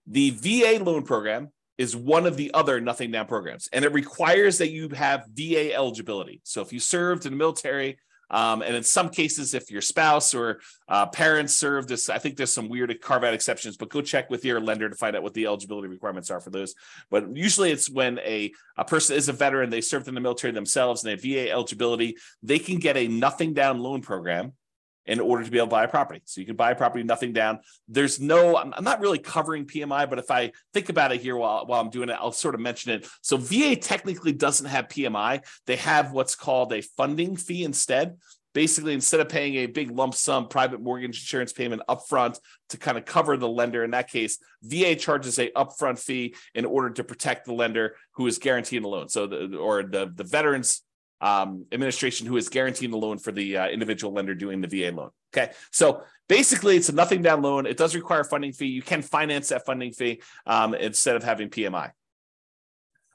The 0.08 0.32
VA 0.32 0.84
loan 0.84 1.04
program 1.04 1.50
is 1.78 1.96
one 1.96 2.26
of 2.26 2.38
the 2.38 2.54
other 2.54 2.82
nothing 2.82 3.12
down 3.12 3.28
programs, 3.28 3.70
and 3.72 3.86
it 3.86 3.94
requires 3.94 4.58
that 4.58 4.72
you 4.72 4.90
have 4.90 5.26
VA 5.34 5.74
eligibility. 5.74 6.42
So 6.44 6.62
if 6.62 6.74
you 6.74 6.80
served 6.80 7.26
in 7.26 7.32
the 7.32 7.38
military, 7.38 7.98
um, 8.32 8.62
and 8.62 8.76
in 8.76 8.84
some 8.84 9.10
cases, 9.10 9.54
if 9.54 9.70
your 9.70 9.82
spouse 9.82 10.34
or 10.34 10.62
uh, 10.88 11.06
parents 11.08 11.56
serve 11.56 11.86
this, 11.86 12.10
I 12.10 12.18
think 12.18 12.38
there's 12.38 12.54
some 12.54 12.70
weird 12.70 13.00
carve 13.02 13.26
out 13.26 13.34
exceptions, 13.34 13.76
but 13.78 13.90
go 13.90 14.02
check 14.02 14.30
with 14.30 14.46
your 14.46 14.62
lender 14.62 14.90
to 14.90 14.96
find 14.96 15.16
out 15.16 15.22
what 15.22 15.34
the 15.34 15.46
eligibility 15.46 15.90
requirements 15.90 16.32
are 16.32 16.40
for 16.40 16.50
those. 16.50 16.74
But 17.10 17.36
usually 17.36 17.72
it's 17.72 17.90
when 17.90 18.20
a, 18.20 18.52
a 18.78 18.86
person 18.86 19.18
is 19.18 19.28
a 19.28 19.34
veteran, 19.34 19.70
they 19.70 19.82
served 19.82 20.08
in 20.08 20.16
the 20.16 20.22
military 20.22 20.54
themselves 20.54 21.04
and 21.04 21.10
they 21.10 21.30
have 21.30 21.48
VA 21.48 21.52
eligibility, 21.52 22.18
they 22.42 22.58
can 22.58 22.78
get 22.78 22.96
a 22.96 23.08
nothing 23.08 23.54
down 23.54 23.80
loan 23.80 24.02
program 24.02 24.54
in 25.06 25.20
order 25.20 25.44
to 25.44 25.52
be 25.52 25.58
able 25.58 25.68
to 25.68 25.72
buy 25.72 25.84
a 25.84 25.88
property. 25.88 26.22
So 26.26 26.42
you 26.42 26.48
can 26.48 26.56
buy 26.56 26.72
a 26.72 26.76
property, 26.76 27.04
nothing 27.04 27.34
down. 27.34 27.60
There's 27.88 28.20
no, 28.20 28.58
I'm, 28.58 28.84
not 28.84 29.00
really 29.00 29.20
covering 29.20 29.66
PMI, 29.66 30.10
but 30.10 30.20
if 30.20 30.30
I 30.30 30.52
think 30.74 30.90
about 30.90 31.12
it 31.12 31.22
here 31.22 31.36
while, 31.36 31.66
while 31.66 31.82
I'm 31.82 31.90
doing 31.90 32.10
it, 32.10 32.18
I'll 32.20 32.32
sort 32.32 32.56
of 32.56 32.62
mention 32.62 32.92
it. 32.92 33.08
So 33.22 33.38
VA 33.38 33.76
technically 33.76 34.32
doesn't 34.32 34.68
have 34.68 34.88
PMI. 34.88 35.44
They 35.66 35.78
have 35.78 36.12
what's 36.12 36.36
called 36.36 36.74
a 36.74 36.82
funding 36.82 37.36
fee 37.36 37.64
instead. 37.64 38.18
Basically, 38.54 38.94
instead 38.94 39.22
of 39.22 39.30
paying 39.30 39.56
a 39.56 39.66
big 39.68 39.92
lump 39.92 40.14
sum 40.14 40.50
private 40.50 40.82
mortgage 40.82 41.22
insurance 41.22 41.54
payment 41.54 41.82
upfront 41.88 42.38
to 42.68 42.78
kind 42.78 42.98
of 42.98 43.06
cover 43.06 43.38
the 43.38 43.48
lender, 43.48 43.86
in 43.86 43.92
that 43.92 44.10
case, 44.10 44.40
VA 44.62 44.94
charges 44.94 45.40
a 45.40 45.50
upfront 45.52 45.98
fee 45.98 46.36
in 46.54 46.66
order 46.66 46.90
to 46.90 47.04
protect 47.06 47.46
the 47.46 47.54
lender 47.54 47.96
who 48.16 48.28
is 48.28 48.40
guaranteeing 48.40 48.82
the 48.82 48.90
loan. 48.90 49.08
So, 49.08 49.26
the, 49.26 49.56
or 49.56 49.84
the 49.84 50.12
the 50.14 50.26
veterans 50.26 50.82
um, 51.22 51.66
administration 51.72 52.28
who 52.28 52.36
is 52.38 52.50
guaranteeing 52.50 52.92
the 52.92 52.98
loan 52.98 53.18
for 53.18 53.32
the 53.32 53.58
uh, 53.58 53.68
individual 53.68 54.14
lender 54.14 54.36
doing 54.36 54.60
the 54.62 54.68
VA 54.68 54.96
loan. 54.96 55.12
Okay, 55.34 55.54
so 55.72 56.04
basically, 56.28 56.76
it's 56.76 56.90
a 56.90 56.96
nothing 56.96 57.22
down 57.22 57.42
loan. 57.42 57.66
It 57.66 57.78
does 57.78 57.96
require 57.96 58.22
a 58.22 58.26
funding 58.26 58.52
fee. 58.52 58.68
You 58.68 58.82
can 58.82 59.02
finance 59.02 59.50
that 59.50 59.66
funding 59.66 59.94
fee 59.94 60.22
um, 60.46 60.74
instead 60.74 61.16
of 61.16 61.24
having 61.24 61.50
PMI. 61.50 61.92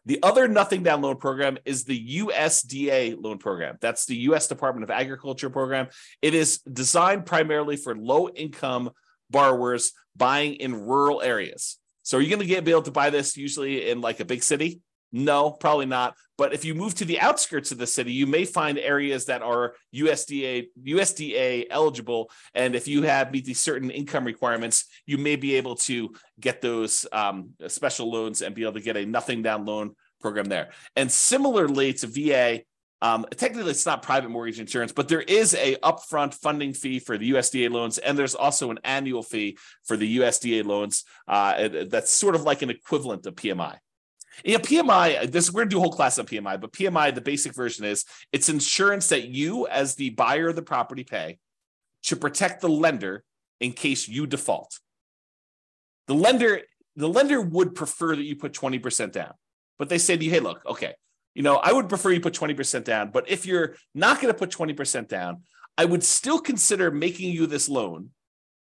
The 0.06 0.20
other 0.22 0.46
nothing 0.46 0.84
down 0.84 1.02
loan 1.02 1.16
program 1.16 1.58
is 1.64 1.84
the 1.84 2.20
USDA 2.20 3.20
loan 3.20 3.38
program. 3.38 3.76
That's 3.80 4.06
the 4.06 4.16
US 4.28 4.46
Department 4.46 4.84
of 4.84 4.90
Agriculture 4.90 5.50
program. 5.50 5.88
It 6.22 6.32
is 6.32 6.58
designed 6.60 7.26
primarily 7.26 7.76
for 7.76 7.96
low 7.96 8.28
income 8.28 8.90
borrowers 9.28 9.92
buying 10.14 10.54
in 10.54 10.74
rural 10.86 11.20
areas. 11.20 11.78
So 12.04 12.18
are 12.18 12.20
you 12.20 12.30
going 12.30 12.48
to 12.48 12.62
be 12.62 12.70
able 12.70 12.82
to 12.82 12.92
buy 12.92 13.10
this 13.10 13.36
usually 13.36 13.90
in 13.90 14.00
like 14.00 14.20
a 14.20 14.24
big 14.24 14.44
city? 14.44 14.80
No, 15.16 15.50
probably 15.50 15.86
not. 15.86 16.14
But 16.36 16.52
if 16.52 16.66
you 16.66 16.74
move 16.74 16.94
to 16.96 17.06
the 17.06 17.18
outskirts 17.20 17.72
of 17.72 17.78
the 17.78 17.86
city, 17.86 18.12
you 18.12 18.26
may 18.26 18.44
find 18.44 18.78
areas 18.78 19.24
that 19.26 19.40
are 19.40 19.74
USDA 19.94 20.66
USDA 20.84 21.68
eligible, 21.70 22.30
and 22.54 22.74
if 22.74 22.86
you 22.86 23.02
have 23.04 23.32
meet 23.32 23.46
these 23.46 23.58
certain 23.58 23.90
income 23.90 24.26
requirements, 24.26 24.84
you 25.06 25.16
may 25.16 25.36
be 25.36 25.54
able 25.54 25.76
to 25.76 26.14
get 26.38 26.60
those 26.60 27.06
um, 27.12 27.52
special 27.66 28.10
loans 28.12 28.42
and 28.42 28.54
be 28.54 28.62
able 28.62 28.74
to 28.74 28.82
get 28.82 28.98
a 28.98 29.06
nothing 29.06 29.40
down 29.40 29.64
loan 29.64 29.94
program 30.20 30.44
there. 30.44 30.68
And 30.96 31.10
similarly 31.10 31.94
to 31.94 32.06
VA, 32.06 32.60
um, 33.00 33.24
technically 33.34 33.70
it's 33.70 33.86
not 33.86 34.02
private 34.02 34.28
mortgage 34.28 34.60
insurance, 34.60 34.92
but 34.92 35.08
there 35.08 35.22
is 35.22 35.54
a 35.54 35.76
upfront 35.76 36.34
funding 36.34 36.74
fee 36.74 36.98
for 36.98 37.16
the 37.16 37.30
USDA 37.30 37.70
loans, 37.70 37.96
and 37.96 38.18
there's 38.18 38.34
also 38.34 38.70
an 38.70 38.80
annual 38.84 39.22
fee 39.22 39.56
for 39.84 39.96
the 39.96 40.18
USDA 40.18 40.62
loans. 40.62 41.04
Uh, 41.26 41.86
that's 41.88 42.12
sort 42.12 42.34
of 42.34 42.42
like 42.42 42.60
an 42.60 42.68
equivalent 42.68 43.24
of 43.24 43.34
PMI. 43.34 43.78
Yeah, 44.44 44.58
PMI, 44.58 45.30
this 45.30 45.52
we're 45.52 45.62
gonna 45.62 45.70
do 45.70 45.78
a 45.78 45.80
whole 45.80 45.92
class 45.92 46.18
on 46.18 46.26
PMI, 46.26 46.60
but 46.60 46.72
PMI, 46.72 47.14
the 47.14 47.20
basic 47.20 47.54
version 47.54 47.84
is 47.84 48.04
it's 48.32 48.48
insurance 48.48 49.08
that 49.08 49.28
you, 49.28 49.66
as 49.66 49.94
the 49.94 50.10
buyer 50.10 50.48
of 50.48 50.56
the 50.56 50.62
property, 50.62 51.04
pay 51.04 51.38
to 52.04 52.16
protect 52.16 52.60
the 52.60 52.68
lender 52.68 53.24
in 53.60 53.72
case 53.72 54.08
you 54.08 54.26
default. 54.26 54.78
The 56.06 56.14
lender, 56.14 56.60
the 56.94 57.08
lender 57.08 57.40
would 57.40 57.74
prefer 57.74 58.14
that 58.14 58.22
you 58.22 58.36
put 58.36 58.52
20% 58.52 59.12
down, 59.12 59.32
but 59.78 59.88
they 59.88 59.98
say 59.98 60.16
to 60.16 60.24
you, 60.24 60.30
hey, 60.30 60.40
look, 60.40 60.64
okay, 60.66 60.94
you 61.34 61.42
know, 61.42 61.56
I 61.56 61.72
would 61.72 61.88
prefer 61.88 62.12
you 62.12 62.20
put 62.20 62.34
20% 62.34 62.84
down, 62.84 63.10
but 63.10 63.28
if 63.28 63.44
you're 63.44 63.76
not 63.94 64.20
to 64.20 64.32
put 64.32 64.50
20% 64.50 65.08
down, 65.08 65.42
I 65.76 65.84
would 65.84 66.02
still 66.02 66.38
consider 66.38 66.90
making 66.90 67.30
you 67.30 67.46
this 67.46 67.68
loan, 67.68 68.10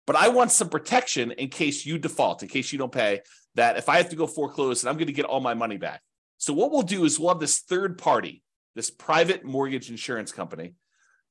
but 0.09 0.15
I 0.15 0.29
want 0.29 0.51
some 0.51 0.69
protection 0.69 1.29
in 1.33 1.49
case 1.49 1.85
you 1.85 1.99
default, 1.99 2.41
in 2.41 2.49
case 2.49 2.73
you 2.73 2.79
don't 2.79 2.91
pay 2.91 3.21
that 3.53 3.77
if 3.77 3.89
I 3.89 3.97
have 3.97 4.09
to 4.09 4.15
go 4.15 4.25
foreclose 4.25 4.81
and 4.81 4.89
I'm 4.89 4.95
going 4.95 5.05
to 5.05 5.13
get 5.13 5.25
all 5.25 5.39
my 5.39 5.53
money 5.53 5.77
back. 5.77 6.01
So 6.39 6.51
what 6.51 6.71
we'll 6.71 6.81
do 6.81 7.05
is 7.05 7.19
we'll 7.19 7.29
have 7.29 7.39
this 7.39 7.59
third 7.59 7.99
party, 7.99 8.41
this 8.73 8.89
private 8.89 9.45
mortgage 9.45 9.91
insurance 9.91 10.31
company 10.31 10.73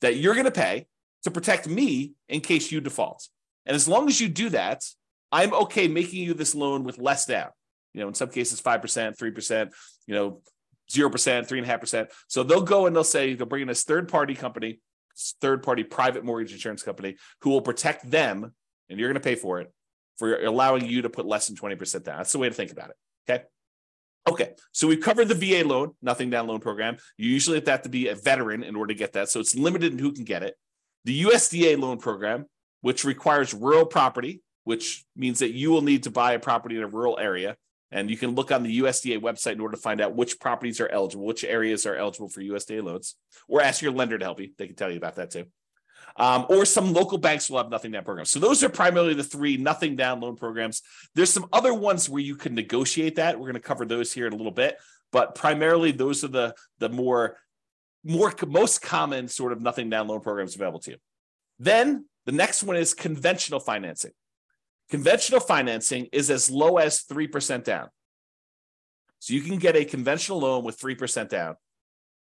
that 0.00 0.18
you're 0.18 0.34
going 0.34 0.44
to 0.44 0.52
pay 0.52 0.86
to 1.24 1.32
protect 1.32 1.66
me 1.66 2.12
in 2.28 2.40
case 2.40 2.70
you 2.70 2.80
default. 2.80 3.26
And 3.66 3.74
as 3.74 3.88
long 3.88 4.06
as 4.06 4.20
you 4.20 4.28
do 4.28 4.48
that, 4.50 4.84
I'm 5.32 5.52
okay 5.54 5.88
making 5.88 6.22
you 6.22 6.32
this 6.32 6.54
loan 6.54 6.84
with 6.84 6.98
less 6.98 7.26
down. 7.26 7.50
You 7.94 8.02
know, 8.02 8.06
in 8.06 8.14
some 8.14 8.28
cases, 8.28 8.62
5%, 8.62 9.18
3%, 9.18 9.72
you 10.06 10.14
know, 10.14 10.40
0%, 10.88 11.10
3.5%. 11.10 12.10
So 12.28 12.44
they'll 12.44 12.62
go 12.62 12.86
and 12.86 12.94
they'll 12.94 13.02
say, 13.02 13.34
they'll 13.34 13.48
bring 13.48 13.62
in 13.62 13.66
this 13.66 13.82
third 13.82 14.06
party 14.06 14.36
company, 14.36 14.78
third 15.40 15.64
party 15.64 15.82
private 15.82 16.24
mortgage 16.24 16.52
insurance 16.52 16.84
company 16.84 17.16
who 17.40 17.50
will 17.50 17.60
protect 17.60 18.08
them 18.08 18.52
and 18.88 18.98
you're 18.98 19.08
going 19.08 19.20
to 19.20 19.28
pay 19.28 19.34
for 19.34 19.60
it 19.60 19.72
for 20.18 20.42
allowing 20.44 20.86
you 20.86 21.02
to 21.02 21.10
put 21.10 21.26
less 21.26 21.46
than 21.46 21.56
20% 21.56 22.04
down. 22.04 22.18
That's 22.18 22.32
the 22.32 22.38
way 22.38 22.48
to 22.48 22.54
think 22.54 22.72
about 22.72 22.90
it. 22.90 22.96
Okay. 23.28 23.44
Okay, 24.28 24.50
so 24.72 24.86
we've 24.86 25.00
covered 25.00 25.28
the 25.28 25.34
VA 25.34 25.66
loan, 25.66 25.94
nothing 26.02 26.28
down 26.28 26.48
loan 26.48 26.60
program. 26.60 26.98
You 27.16 27.30
usually 27.30 27.62
have 27.66 27.82
to 27.82 27.88
be 27.88 28.08
a 28.08 28.14
veteran 28.14 28.62
in 28.62 28.76
order 28.76 28.92
to 28.92 28.98
get 28.98 29.14
that. 29.14 29.30
So 29.30 29.40
it's 29.40 29.54
limited 29.54 29.92
in 29.92 29.98
who 29.98 30.12
can 30.12 30.24
get 30.24 30.42
it. 30.42 30.54
The 31.06 31.22
USDA 31.22 31.78
loan 31.78 31.96
program, 31.96 32.44
which 32.82 33.04
requires 33.04 33.54
rural 33.54 33.86
property, 33.86 34.42
which 34.64 35.06
means 35.16 35.38
that 35.38 35.52
you 35.52 35.70
will 35.70 35.80
need 35.80 36.02
to 36.02 36.10
buy 36.10 36.32
a 36.32 36.38
property 36.38 36.76
in 36.76 36.82
a 36.82 36.88
rural 36.88 37.18
area. 37.18 37.56
And 37.90 38.10
you 38.10 38.18
can 38.18 38.34
look 38.34 38.52
on 38.52 38.62
the 38.62 38.80
USDA 38.80 39.18
website 39.18 39.52
in 39.52 39.60
order 39.60 39.76
to 39.76 39.80
find 39.80 39.98
out 39.98 40.14
which 40.14 40.38
properties 40.38 40.78
are 40.78 40.88
eligible, 40.88 41.24
which 41.24 41.42
areas 41.42 41.86
are 41.86 41.96
eligible 41.96 42.28
for 42.28 42.42
USDA 42.42 42.82
loans, 42.82 43.16
or 43.48 43.62
ask 43.62 43.80
your 43.80 43.92
lender 43.92 44.18
to 44.18 44.24
help 44.26 44.40
you. 44.40 44.50
They 44.58 44.66
can 44.66 44.76
tell 44.76 44.90
you 44.90 44.98
about 44.98 45.14
that 45.14 45.30
too. 45.30 45.46
Um, 46.18 46.46
or 46.48 46.64
some 46.64 46.92
local 46.92 47.16
banks 47.16 47.48
will 47.48 47.58
have 47.58 47.70
nothing 47.70 47.92
down 47.92 48.04
programs. 48.04 48.30
So 48.30 48.40
those 48.40 48.64
are 48.64 48.68
primarily 48.68 49.14
the 49.14 49.22
three 49.22 49.56
nothing 49.56 49.94
down 49.94 50.20
loan 50.20 50.34
programs. 50.36 50.82
There's 51.14 51.32
some 51.32 51.46
other 51.52 51.72
ones 51.72 52.08
where 52.08 52.20
you 52.20 52.34
can 52.34 52.54
negotiate 52.54 53.16
that. 53.16 53.38
We're 53.38 53.46
going 53.46 53.54
to 53.54 53.60
cover 53.60 53.84
those 53.84 54.12
here 54.12 54.26
in 54.26 54.32
a 54.32 54.36
little 54.36 54.52
bit, 54.52 54.78
but 55.12 55.36
primarily 55.36 55.92
those 55.92 56.24
are 56.24 56.28
the 56.28 56.54
the 56.78 56.88
more 56.88 57.36
more 58.04 58.34
most 58.46 58.82
common 58.82 59.28
sort 59.28 59.52
of 59.52 59.60
nothing 59.60 59.90
down 59.90 60.08
loan 60.08 60.20
programs 60.20 60.56
available 60.56 60.80
to 60.80 60.92
you. 60.92 60.96
Then 61.58 62.06
the 62.26 62.32
next 62.32 62.62
one 62.62 62.76
is 62.76 62.94
conventional 62.94 63.60
financing. 63.60 64.12
Conventional 64.90 65.40
financing 65.40 66.08
is 66.12 66.30
as 66.30 66.50
low 66.50 66.78
as 66.78 67.04
3% 67.04 67.64
down. 67.64 67.88
So 69.18 69.34
you 69.34 69.42
can 69.42 69.58
get 69.58 69.76
a 69.76 69.84
conventional 69.84 70.40
loan 70.40 70.64
with 70.64 70.78
3% 70.78 71.28
down. 71.28 71.56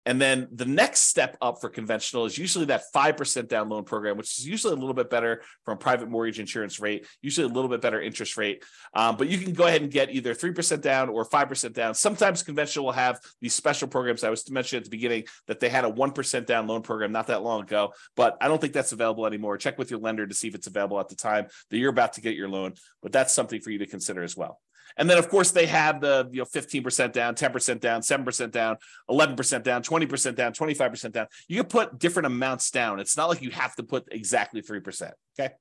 And 0.07 0.21
then 0.21 0.49
the 0.53 0.67
next 0.67 1.03
step 1.03 1.37
up 1.41 1.61
for 1.61 1.69
conventional 1.69 2.27
is 2.27 2.37
usually 2.37 2.67
that 2.67 2.83
5% 2.95 3.49
down 3.49 3.69
loan 3.69 3.85
program, 3.85 4.17
which 4.17 4.39
is 4.39 4.47
usually 4.47 4.75
a 4.75 4.77
little 4.77 4.95
bit 4.95 5.09
better 5.09 5.43
from 5.65 5.79
private 5.79 6.09
mortgage 6.09 6.39
insurance 6.39 6.79
rate, 6.79 7.07
usually 7.23 7.47
a 7.47 7.53
little 7.53 7.71
bit 7.71 7.81
better 7.81 8.01
interest 8.01 8.37
rate. 8.37 8.63
Um, 8.95 9.17
but 9.17 9.29
you 9.29 9.39
can 9.39 9.53
go 9.53 9.67
ahead 9.67 9.83
and 9.83 9.91
get 9.91 10.11
either 10.11 10.35
3% 10.35 10.81
down 10.81 11.09
or 11.09 11.25
5% 11.25 11.73
down. 11.73 11.95
Sometimes 11.95 12.43
conventional 12.43 12.87
will 12.87 12.93
have 12.93 13.19
these 13.41 13.55
special 13.55 13.89
programs. 13.89 14.25
I 14.25 14.31
was 14.31 14.45
to 14.45 14.53
mention 14.53 14.77
at 14.77 14.85
the 14.85 14.91
beginning 14.91 15.25
that 15.47 15.61
they 15.61 15.69
had 15.69 15.85
a 15.85 15.91
1% 15.91 16.47
down 16.47 16.67
loan 16.67 16.83
program 16.83 17.13
not 17.13 17.29
that 17.29 17.43
long 17.43 17.63
ago, 17.63 17.93
but 18.15 18.37
I 18.41 18.49
don't 18.49 18.61
think 18.61 18.75
that's 18.75 18.93
available 18.93 19.27
anymore. 19.27 19.57
Check 19.57 19.79
with 19.79 19.91
your 19.91 20.01
lender 20.01 20.27
to 20.27 20.35
see 20.35 20.49
if 20.49 20.55
it's 20.55 20.67
available 20.67 21.01
at 21.01 21.09
the 21.09 21.17
time 21.17 21.47
that 21.71 21.79
you're 21.79 21.91
about 21.91 22.15
to 22.15 22.21
get 22.21 22.37
your 22.37 22.49
loan. 22.49 22.75
But 23.03 23.13
that's 23.13 23.33
something 23.33 23.61
for 23.61 23.71
you 23.71 23.79
to 23.79 23.87
consider 23.87 24.23
as 24.23 24.37
well. 24.37 24.61
And 24.97 25.11
then, 25.11 25.19
of 25.19 25.29
course, 25.29 25.51
they 25.51 25.67
have 25.67 26.01
the 26.01 26.29
you 26.31 26.39
know 26.39 26.45
15% 26.45 27.13
down, 27.13 27.35
10% 27.35 27.81
down, 27.81 28.01
7% 28.01 28.51
down, 28.51 28.77
11% 29.11 29.63
down, 29.63 29.83
20% 29.83 30.35
down, 30.35 30.53
25% 30.53 31.13
down. 31.13 31.27
You 31.49 31.63
can 31.63 31.69
put 31.69 31.99
different 31.99 32.27
amounts 32.27 32.71
down. 32.71 33.01
It's 33.01 33.17
not 33.17 33.29
like 33.29 33.43
you 33.43 33.51
have 33.51 33.75
to 33.77 33.83
put 33.83 34.05
exactly 34.13 34.63
3%. 34.63 35.13
Okay. 35.39 35.55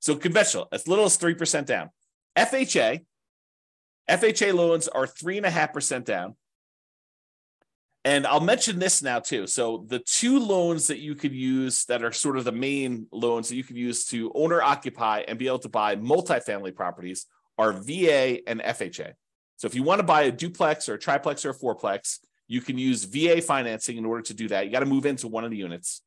So 0.00 0.14
conventional, 0.14 0.68
as 0.70 0.86
little 0.86 1.06
as 1.06 1.18
3% 1.18 1.66
down. 1.66 1.90
FHA, 2.36 3.04
FHA 4.08 4.54
loans 4.54 4.86
are 4.86 5.06
3.5% 5.06 6.04
down. 6.04 6.36
And 8.04 8.26
I'll 8.26 8.40
mention 8.40 8.78
this 8.78 9.02
now 9.02 9.18
too. 9.18 9.46
So 9.46 9.84
the 9.88 9.98
two 9.98 10.38
loans 10.38 10.86
that 10.86 10.98
you 10.98 11.14
could 11.14 11.34
use 11.34 11.84
that 11.86 12.04
are 12.04 12.12
sort 12.12 12.38
of 12.38 12.44
the 12.44 12.52
main 12.52 13.06
loans 13.12 13.48
that 13.48 13.56
you 13.56 13.64
could 13.64 13.76
use 13.76 14.06
to 14.06 14.30
owner 14.34 14.62
occupy 14.62 15.24
and 15.26 15.38
be 15.38 15.48
able 15.48 15.58
to 15.58 15.68
buy 15.68 15.96
multifamily 15.96 16.74
properties 16.74 17.26
are 17.58 17.72
VA 17.72 18.38
and 18.46 18.60
FHA. 18.60 19.12
So 19.56 19.66
if 19.66 19.74
you 19.74 19.82
want 19.82 19.98
to 19.98 20.06
buy 20.06 20.22
a 20.22 20.32
duplex 20.32 20.88
or 20.88 20.94
a 20.94 20.98
triplex 20.98 21.44
or 21.44 21.50
a 21.50 21.54
fourplex, 21.54 22.18
you 22.46 22.60
can 22.60 22.78
use 22.78 23.04
VA 23.04 23.42
financing 23.42 23.98
in 23.98 24.04
order 24.04 24.22
to 24.22 24.34
do 24.34 24.48
that. 24.48 24.66
You 24.66 24.72
got 24.72 24.80
to 24.80 24.86
move 24.86 25.04
into 25.04 25.28
one 25.28 25.44
of 25.44 25.50
the 25.50 25.56
units 25.56 26.02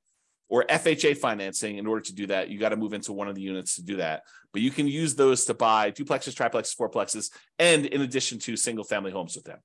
or 0.49 0.65
FHA 0.65 1.17
financing 1.17 1.77
in 1.77 1.87
order 1.87 2.01
to 2.01 2.13
do 2.13 2.27
that. 2.27 2.49
You 2.49 2.59
got 2.59 2.69
to 2.69 2.75
move 2.75 2.93
into 2.93 3.13
one 3.13 3.27
of 3.27 3.35
the 3.35 3.41
units 3.41 3.75
to 3.75 3.83
do 3.83 3.97
that. 3.97 4.23
But 4.51 4.61
you 4.61 4.71
can 4.71 4.87
use 4.87 5.15
those 5.15 5.45
to 5.45 5.53
buy 5.53 5.91
duplexes, 5.91 6.35
triplexes, 6.35 6.75
fourplexes, 6.75 7.31
and 7.59 7.85
in 7.85 8.01
addition 8.01 8.39
to 8.39 8.57
single 8.57 8.83
family 8.83 9.11
homes 9.11 9.35
with 9.35 9.45
them. 9.45 9.59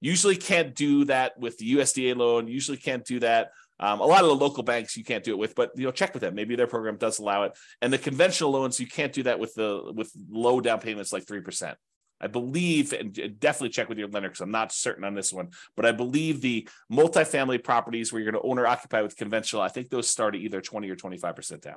Usually 0.00 0.36
can't 0.36 0.74
do 0.74 1.04
that 1.06 1.38
with 1.38 1.58
the 1.58 1.74
USDA 1.74 2.16
loan. 2.16 2.48
Usually 2.48 2.76
can't 2.76 3.04
do 3.04 3.20
that 3.20 3.52
um, 3.80 4.00
a 4.00 4.04
lot 4.04 4.22
of 4.22 4.28
the 4.28 4.36
local 4.36 4.62
banks 4.62 4.96
you 4.96 5.04
can't 5.04 5.24
do 5.24 5.32
it 5.32 5.38
with, 5.38 5.54
but 5.54 5.70
you 5.74 5.84
know, 5.84 5.90
check 5.90 6.12
with 6.12 6.20
them. 6.20 6.34
Maybe 6.34 6.54
their 6.54 6.66
program 6.66 6.96
does 6.96 7.18
allow 7.18 7.44
it. 7.44 7.52
And 7.80 7.90
the 7.90 7.98
conventional 7.98 8.50
loans 8.50 8.78
you 8.78 8.86
can't 8.86 9.12
do 9.12 9.22
that 9.22 9.38
with 9.38 9.54
the 9.54 9.90
with 9.94 10.12
low 10.30 10.60
down 10.60 10.80
payments 10.80 11.12
like 11.12 11.26
three 11.26 11.40
percent. 11.40 11.78
I 12.20 12.26
believe, 12.26 12.92
and 12.92 13.14
definitely 13.40 13.70
check 13.70 13.88
with 13.88 13.96
your 13.96 14.08
lender 14.08 14.28
because 14.28 14.42
I'm 14.42 14.50
not 14.50 14.72
certain 14.72 15.04
on 15.04 15.14
this 15.14 15.32
one, 15.32 15.48
but 15.74 15.86
I 15.86 15.92
believe 15.92 16.42
the 16.42 16.68
multifamily 16.92 17.64
properties 17.64 18.12
where 18.12 18.20
you're 18.20 18.30
going 18.30 18.42
to 18.42 18.46
own 18.46 18.58
or 18.58 18.66
occupy 18.66 19.00
with 19.00 19.16
conventional, 19.16 19.62
I 19.62 19.68
think 19.68 19.88
those 19.88 20.06
start 20.06 20.34
at 20.34 20.42
either 20.42 20.60
20 20.60 20.90
or 20.90 20.96
25% 20.96 21.62
down. 21.62 21.76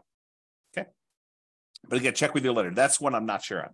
Okay. 0.77 0.89
But 1.87 1.99
again, 1.99 2.13
check 2.13 2.33
with 2.33 2.43
your 2.43 2.53
lender. 2.53 2.71
That's 2.71 2.99
one 2.99 3.15
I'm 3.15 3.25
not 3.25 3.41
sure 3.41 3.63
on. 3.63 3.69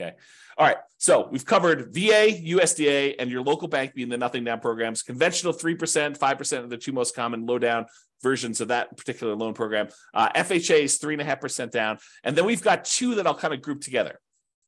Okay. 0.00 0.14
All 0.58 0.66
right. 0.66 0.78
So 0.98 1.28
we've 1.30 1.44
covered 1.44 1.94
VA, 1.94 2.32
USDA, 2.44 3.14
and 3.18 3.30
your 3.30 3.42
local 3.42 3.68
bank 3.68 3.94
being 3.94 4.08
the 4.08 4.18
nothing 4.18 4.42
down 4.42 4.60
programs. 4.60 5.02
Conventional 5.02 5.52
3%, 5.52 6.18
5% 6.18 6.64
are 6.64 6.66
the 6.66 6.76
two 6.76 6.92
most 6.92 7.14
common 7.14 7.46
low 7.46 7.58
down 7.58 7.86
versions 8.22 8.60
of 8.60 8.68
that 8.68 8.96
particular 8.96 9.36
loan 9.36 9.54
program. 9.54 9.88
Uh, 10.12 10.30
FHA 10.30 10.82
is 10.82 10.98
3.5% 10.98 11.70
down. 11.70 11.98
And 12.24 12.34
then 12.34 12.44
we've 12.44 12.62
got 12.62 12.84
two 12.84 13.16
that 13.16 13.26
I'll 13.26 13.34
kind 13.34 13.54
of 13.54 13.62
group 13.62 13.80
together 13.80 14.18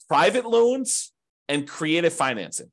private 0.09 0.47
loans 0.47 1.12
and 1.49 1.66
creative 1.66 2.12
financing. 2.12 2.71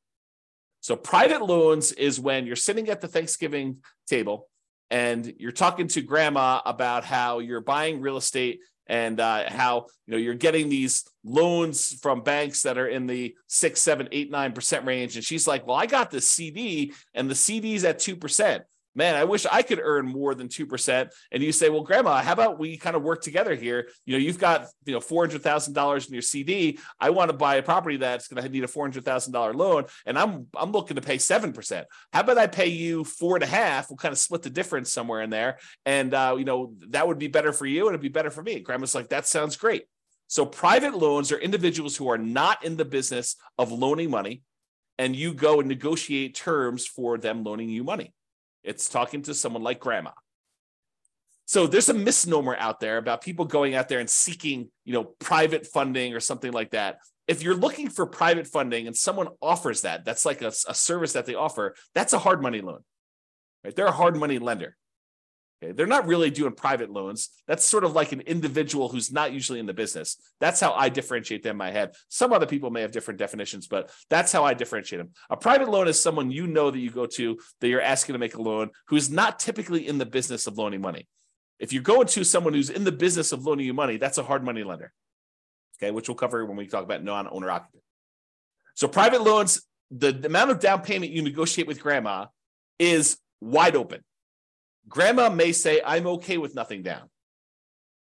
So 0.82 0.96
private 0.96 1.42
loans 1.42 1.92
is 1.94 2.20
when 2.20 2.46
you're 2.46 2.56
sitting 2.56 2.90
at 2.90 3.02
the 3.02 3.08
Thanksgiving 3.08 3.78
table 4.08 4.50
and 4.92 5.34
you're 5.40 5.52
talking 5.52 5.88
to 5.88 6.02
grandma 6.02 6.62
about 6.66 7.06
how 7.06 7.40
you're 7.40 7.62
buying 7.62 8.02
real 8.02 8.18
estate 8.18 8.60
and 8.86 9.20
uh, 9.20 9.50
how 9.50 9.88
you 10.06 10.12
know 10.12 10.18
you're 10.18 10.34
getting 10.34 10.70
these 10.70 11.06
loans 11.24 11.94
from 12.01 12.22
banks 12.22 12.63
that 12.63 12.77
are 12.77 12.88
in 12.88 13.08
the 13.08 13.36
six, 13.48 13.82
seven, 13.82 14.10
eight, 14.12 14.32
nine 14.32 14.51
percent 14.51 14.86
range, 14.86 15.15
and 15.15 15.24
she's 15.24 15.48
like, 15.48 15.65
"Well, 15.65 15.77
I 15.77 15.86
got 15.86 16.12
this 16.12 16.27
CD, 16.27 16.94
and 17.13 17.30
the 17.30 17.36
CD's 17.36 17.84
at 17.84 18.00
two 18.00 18.15
percent 18.15 18.63
man, 18.96 19.15
I 19.15 19.24
wish 19.24 19.46
I 19.46 19.62
could 19.62 19.80
earn 19.82 20.08
more 20.08 20.36
than 20.36 20.48
2%. 20.48 21.10
And 21.32 21.44
you 21.44 21.51
say, 21.51 21.70
well, 21.70 21.82
grandma, 21.82 22.22
how 22.22 22.34
about 22.34 22.60
we 22.60 22.77
kind 22.77 22.96
of 22.96 23.01
work 23.01 23.22
together 23.22 23.56
here? 23.56 23.89
You 24.06 24.13
know, 24.13 24.20
you've 24.20 24.39
got, 24.39 24.68
you 24.86 24.94
know, 24.94 25.00
$400,000 25.00 26.08
in 26.08 26.13
your 26.13 26.22
CD. 26.22 26.80
I 27.00 27.10
want 27.10 27.32
to 27.32 27.38
buy 27.38 27.56
a 27.56 27.63
property 27.63 27.98
that's 27.98 28.27
going 28.27 28.44
to 28.44 28.50
need 28.50 28.63
a 28.63 28.68
$400,000 28.68 29.56
loan. 29.56 29.86
And 30.06 30.18
I'm, 30.18 30.48
I'm 30.56 30.72
looking 30.72 30.96
to 30.96 31.01
pay 31.01 31.18
7%. 31.18 31.84
How 32.12 32.20
about 32.20 32.38
I 32.38 32.48
pay 32.48 32.68
you 32.68 33.03
four 33.03 33.36
and 33.36 33.44
a 33.44 33.48
half? 33.48 33.89
We'll 33.89 33.98
kind 33.98 34.12
of 34.12 34.20
split 34.20 34.44
the 34.44 34.50
difference 34.50 34.92
somewhere 34.92 35.22
in 35.22 35.30
there. 35.30 35.58
And, 35.86 36.13
uh, 36.13 36.36
you 36.38 36.46
know, 36.46 36.74
that 36.89 37.08
would 37.08 37.20
be 37.20 37.27
better 37.27 37.53
for 37.53 37.65
you 37.65 37.88
and 37.88 37.94
it'd 37.94 38.01
be 38.01 38.10
better 38.10 38.32
for 38.32 38.44
me. 38.44 38.60
Grandma's 38.60 38.96
like, 38.96 39.10
that 39.10 39.27
sounds 39.27 39.56
great. 39.56 39.84
So 40.34 40.48
private 40.48 40.96
loans 40.96 41.32
are 41.32 41.38
individuals 41.38 41.96
who 41.96 42.10
are 42.10 42.18
not 42.18 42.66
in 42.66 42.75
the 42.75 42.86
business 42.86 43.36
of 43.60 43.72
loaning 43.72 44.10
money 44.10 44.42
and 44.98 45.16
you 45.16 45.32
go 45.32 45.60
and 45.60 45.70
negotiate 45.70 46.34
terms 46.34 46.88
for 46.88 47.20
them 47.20 47.44
loaning 47.44 47.70
you 47.70 47.84
money. 47.84 48.16
It's 48.63 48.90
talking 48.90 49.22
to 49.22 49.36
someone 49.36 49.62
like 49.62 49.80
grandma. 49.80 50.10
So 51.46 51.68
there's 51.68 51.90
a 51.90 51.94
misnomer 51.94 52.56
out 52.56 52.80
there 52.80 52.98
about 52.98 53.22
people 53.22 53.46
going 53.46 53.75
out 53.75 53.90
there 53.90 54.00
and 54.00 54.10
seeking, 54.10 54.72
you 54.86 54.94
know, 54.94 55.04
private 55.20 55.68
funding 55.68 56.16
or 56.16 56.20
something 56.20 56.52
like 56.52 56.72
that. 56.72 56.98
If 57.28 57.44
you're 57.44 57.54
looking 57.54 57.92
for 57.92 58.08
private 58.08 58.48
funding 58.48 58.88
and 58.88 58.98
someone 58.98 59.28
offers 59.40 59.82
that, 59.82 60.04
that's 60.04 60.25
like 60.25 60.42
a, 60.42 60.52
a 60.68 60.74
service 60.74 61.13
that 61.13 61.28
they 61.28 61.36
offer, 61.36 61.75
that's 61.94 62.13
a 62.13 62.18
hard 62.18 62.42
money 62.42 62.62
loan. 62.62 62.80
Right? 63.63 63.75
They're 63.75 63.86
a 63.86 63.92
hard 63.92 64.18
money 64.18 64.40
lender. 64.40 64.75
Okay. 65.63 65.72
They're 65.72 65.88
not 65.88 66.08
really 66.08 66.29
doing 66.29 66.53
private 66.53 66.89
loans. 66.89 67.29
That's 67.48 67.63
sort 67.63 67.84
of 67.84 67.93
like 67.93 68.12
an 68.12 68.22
individual 68.22 68.89
who's 68.89 69.12
not 69.12 69.32
usually 69.32 69.60
in 69.60 69.65
the 69.65 69.74
business. 69.74 70.17
That's 70.39 70.60
how 70.60 70.74
I 70.74 70.89
differentiate 70.89 71.43
them 71.43 71.51
in 71.51 71.58
my 71.58 71.72
head. 71.72 71.96
Some 72.10 72.34
other 72.34 72.46
people 72.46 72.70
may 72.70 72.82
have 72.82 72.91
different 72.91 73.20
definitions, 73.20 73.67
but 73.67 73.91
that's 74.10 74.32
how 74.32 74.43
I 74.43 74.53
differentiate 74.53 75.00
them. 75.01 75.12
A 75.29 75.38
private 75.38 75.70
loan 75.70 75.88
is 75.88 76.01
someone 76.01 76.32
you 76.32 76.48
know 76.48 76.70
that 76.70 76.79
you 76.79 76.89
go 76.89 77.05
to 77.05 77.39
that 77.62 77.67
you're 77.67 77.82
asking 77.82 78.13
to 78.13 78.20
make 78.20 78.36
a 78.36 78.41
loan 78.41 78.72
who's 78.88 79.10
not 79.10 79.39
typically 79.39 79.88
in 79.88 79.98
the 79.98 80.05
business 80.05 80.48
of 80.48 80.58
loaning 80.58 80.82
money. 80.82 81.08
If 81.60 81.72
you're 81.72 81.84
going 81.84 82.08
to 82.08 82.25
someone 82.25 82.53
who's 82.53 82.70
in 82.70 82.84
the 82.84 82.91
business 82.91 83.32
of 83.32 83.46
loaning 83.46 83.65
you 83.65 83.74
money, 83.74 83.98
that's 83.98 84.17
a 84.17 84.24
hard 84.24 84.43
money 84.43 84.63
lender. 84.63 84.91
Okay, 85.77 85.91
which 85.91 86.10
we'll 86.10 86.15
cover 86.15 86.46
when 86.46 86.58
we 86.58 86.67
talk 86.67 86.84
about 86.84 87.03
non-owner 87.03 87.50
occupant. 87.50 87.84
So 88.75 88.88
private 88.88 89.22
loans, 89.22 89.62
the, 89.91 90.12
the 90.12 90.27
amount 90.27 90.51
of 90.51 90.60
down 90.60 90.82
payment 90.82 91.12
you 91.12 91.22
negotiate 91.22 91.67
with 91.67 91.82
grandma 91.82 92.25
is 92.79 93.17
wide 93.39 93.75
open. 93.75 94.03
Grandma 94.88 95.30
may 95.30 95.52
say, 95.52 95.82
I'm 95.86 96.08
okay 96.08 96.38
with 96.38 96.56
nothing 96.56 96.84
down. 96.84 97.10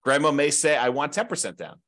Grandma 0.03 0.31
may 0.31 0.51
say, 0.51 0.75
I 0.75 0.89
want 0.89 1.13
10% 1.13 1.57
down. 1.57 1.79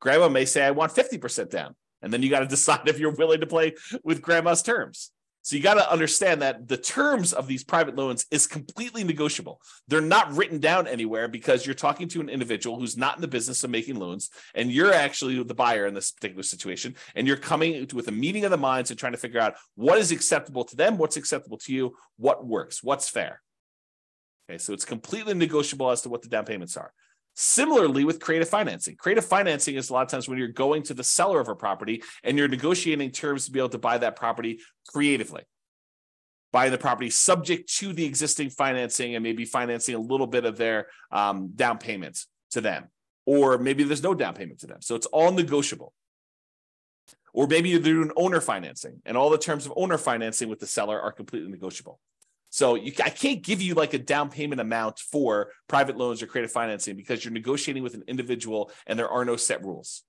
Grandma 0.00 0.28
may 0.28 0.44
say, 0.44 0.62
I 0.64 0.70
want 0.70 0.92
50% 0.92 1.50
down. 1.50 1.74
And 2.02 2.12
then 2.12 2.22
you 2.22 2.30
got 2.30 2.40
to 2.40 2.46
decide 2.56 2.88
if 2.88 2.98
you're 2.98 3.14
willing 3.14 3.40
to 3.40 3.46
play 3.46 3.74
with 4.02 4.22
grandma's 4.22 4.62
terms. 4.62 5.10
So 5.44 5.56
you 5.56 5.62
got 5.62 5.74
to 5.74 5.92
understand 5.92 6.40
that 6.40 6.68
the 6.68 6.78
terms 6.78 7.34
of 7.34 7.46
these 7.46 7.64
private 7.64 7.96
loans 7.96 8.24
is 8.30 8.46
completely 8.46 9.04
negotiable. 9.04 9.60
They're 9.88 10.00
not 10.00 10.34
written 10.34 10.58
down 10.58 10.86
anywhere 10.86 11.28
because 11.28 11.66
you're 11.66 11.74
talking 11.74 12.08
to 12.08 12.22
an 12.22 12.30
individual 12.30 12.80
who's 12.80 12.96
not 12.96 13.16
in 13.16 13.20
the 13.20 13.28
business 13.28 13.62
of 13.62 13.68
making 13.68 13.96
loans, 13.96 14.30
and 14.54 14.72
you're 14.72 14.94
actually 14.94 15.42
the 15.42 15.54
buyer 15.54 15.84
in 15.86 15.92
this 15.92 16.12
particular 16.12 16.42
situation, 16.42 16.94
and 17.14 17.26
you're 17.26 17.36
coming 17.36 17.86
with 17.92 18.08
a 18.08 18.12
meeting 18.12 18.46
of 18.46 18.52
the 18.52 18.56
minds 18.56 18.90
and 18.90 18.98
trying 18.98 19.12
to 19.12 19.18
figure 19.18 19.38
out 19.38 19.56
what 19.74 19.98
is 19.98 20.12
acceptable 20.12 20.64
to 20.64 20.76
them, 20.76 20.96
what's 20.96 21.18
acceptable 21.18 21.58
to 21.58 21.74
you, 21.74 21.94
what 22.16 22.46
works, 22.46 22.82
what's 22.82 23.10
fair. 23.10 23.42
Okay, 24.48 24.58
so 24.58 24.72
it's 24.72 24.84
completely 24.84 25.34
negotiable 25.34 25.90
as 25.90 26.02
to 26.02 26.08
what 26.08 26.22
the 26.22 26.28
down 26.28 26.44
payments 26.44 26.76
are. 26.76 26.92
Similarly, 27.36 28.04
with 28.04 28.20
creative 28.20 28.48
financing, 28.48 28.94
creative 28.96 29.24
financing 29.24 29.74
is 29.74 29.90
a 29.90 29.92
lot 29.92 30.02
of 30.02 30.08
times 30.08 30.28
when 30.28 30.38
you're 30.38 30.48
going 30.48 30.84
to 30.84 30.94
the 30.94 31.02
seller 31.02 31.40
of 31.40 31.48
a 31.48 31.54
property 31.54 32.02
and 32.22 32.38
you're 32.38 32.46
negotiating 32.46 33.10
terms 33.10 33.46
to 33.46 33.50
be 33.50 33.58
able 33.58 33.70
to 33.70 33.78
buy 33.78 33.98
that 33.98 34.14
property 34.14 34.60
creatively. 34.88 35.42
Buying 36.52 36.70
the 36.70 36.78
property 36.78 37.10
subject 37.10 37.72
to 37.78 37.92
the 37.92 38.04
existing 38.04 38.50
financing 38.50 39.16
and 39.16 39.24
maybe 39.24 39.44
financing 39.44 39.96
a 39.96 39.98
little 39.98 40.28
bit 40.28 40.44
of 40.44 40.56
their 40.56 40.86
um, 41.10 41.50
down 41.56 41.78
payments 41.78 42.28
to 42.52 42.60
them, 42.60 42.84
or 43.26 43.58
maybe 43.58 43.82
there's 43.82 44.04
no 44.04 44.14
down 44.14 44.34
payment 44.34 44.60
to 44.60 44.68
them. 44.68 44.80
So 44.80 44.94
it's 44.94 45.06
all 45.06 45.32
negotiable. 45.32 45.92
Or 47.32 47.48
maybe 47.48 47.68
you're 47.70 47.80
doing 47.80 48.12
owner 48.14 48.40
financing 48.40 49.02
and 49.04 49.16
all 49.16 49.30
the 49.30 49.38
terms 49.38 49.66
of 49.66 49.72
owner 49.74 49.98
financing 49.98 50.48
with 50.48 50.60
the 50.60 50.68
seller 50.68 51.00
are 51.00 51.10
completely 51.10 51.50
negotiable. 51.50 51.98
So 52.54 52.76
you, 52.76 52.92
I 53.04 53.10
can't 53.10 53.42
give 53.42 53.60
you 53.60 53.74
like 53.74 53.94
a 53.94 53.98
down 53.98 54.30
payment 54.30 54.60
amount 54.60 55.00
for 55.00 55.50
private 55.66 55.96
loans 55.96 56.22
or 56.22 56.28
creative 56.28 56.52
financing 56.52 56.94
because 56.94 57.24
you're 57.24 57.32
negotiating 57.32 57.82
with 57.82 57.94
an 57.94 58.04
individual 58.06 58.70
and 58.86 58.96
there 58.96 59.08
are 59.08 59.24
no 59.24 59.34
set 59.34 59.64
rules. 59.64 60.04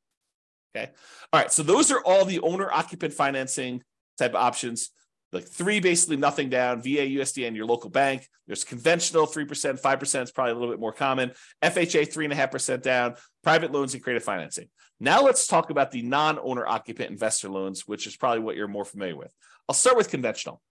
Okay. 0.77 0.91
All 1.33 1.39
right. 1.39 1.51
So 1.51 1.63
those 1.63 1.91
are 1.91 2.03
all 2.05 2.23
the 2.23 2.41
owner 2.41 2.71
occupant 2.71 3.15
financing 3.15 3.81
type 4.19 4.29
of 4.29 4.35
options. 4.35 4.91
Like 5.31 5.47
three, 5.47 5.79
basically 5.79 6.17
nothing 6.17 6.49
down, 6.49 6.83
VA, 6.83 7.07
USD, 7.17 7.47
and 7.47 7.57
your 7.57 7.65
local 7.65 7.89
bank. 7.89 8.29
There's 8.45 8.63
conventional 8.63 9.25
3%, 9.25 9.81
5% 9.81 10.21
is 10.21 10.31
probably 10.31 10.51
a 10.51 10.53
little 10.53 10.69
bit 10.69 10.79
more 10.79 10.93
common. 10.93 11.31
FHA, 11.63 12.13
3.5% 12.13 12.83
down, 12.83 13.15
private 13.43 13.71
loans 13.71 13.95
and 13.95 14.03
creative 14.03 14.23
financing. 14.23 14.69
Now 14.99 15.23
let's 15.23 15.47
talk 15.47 15.71
about 15.71 15.89
the 15.89 16.03
non 16.03 16.37
owner 16.37 16.67
occupant 16.67 17.09
investor 17.09 17.49
loans, 17.49 17.87
which 17.87 18.05
is 18.05 18.15
probably 18.15 18.41
what 18.41 18.55
you're 18.55 18.67
more 18.67 18.85
familiar 18.85 19.17
with. 19.17 19.33
I'll 19.67 19.73
start 19.73 19.97
with 19.97 20.11
conventional. 20.11 20.61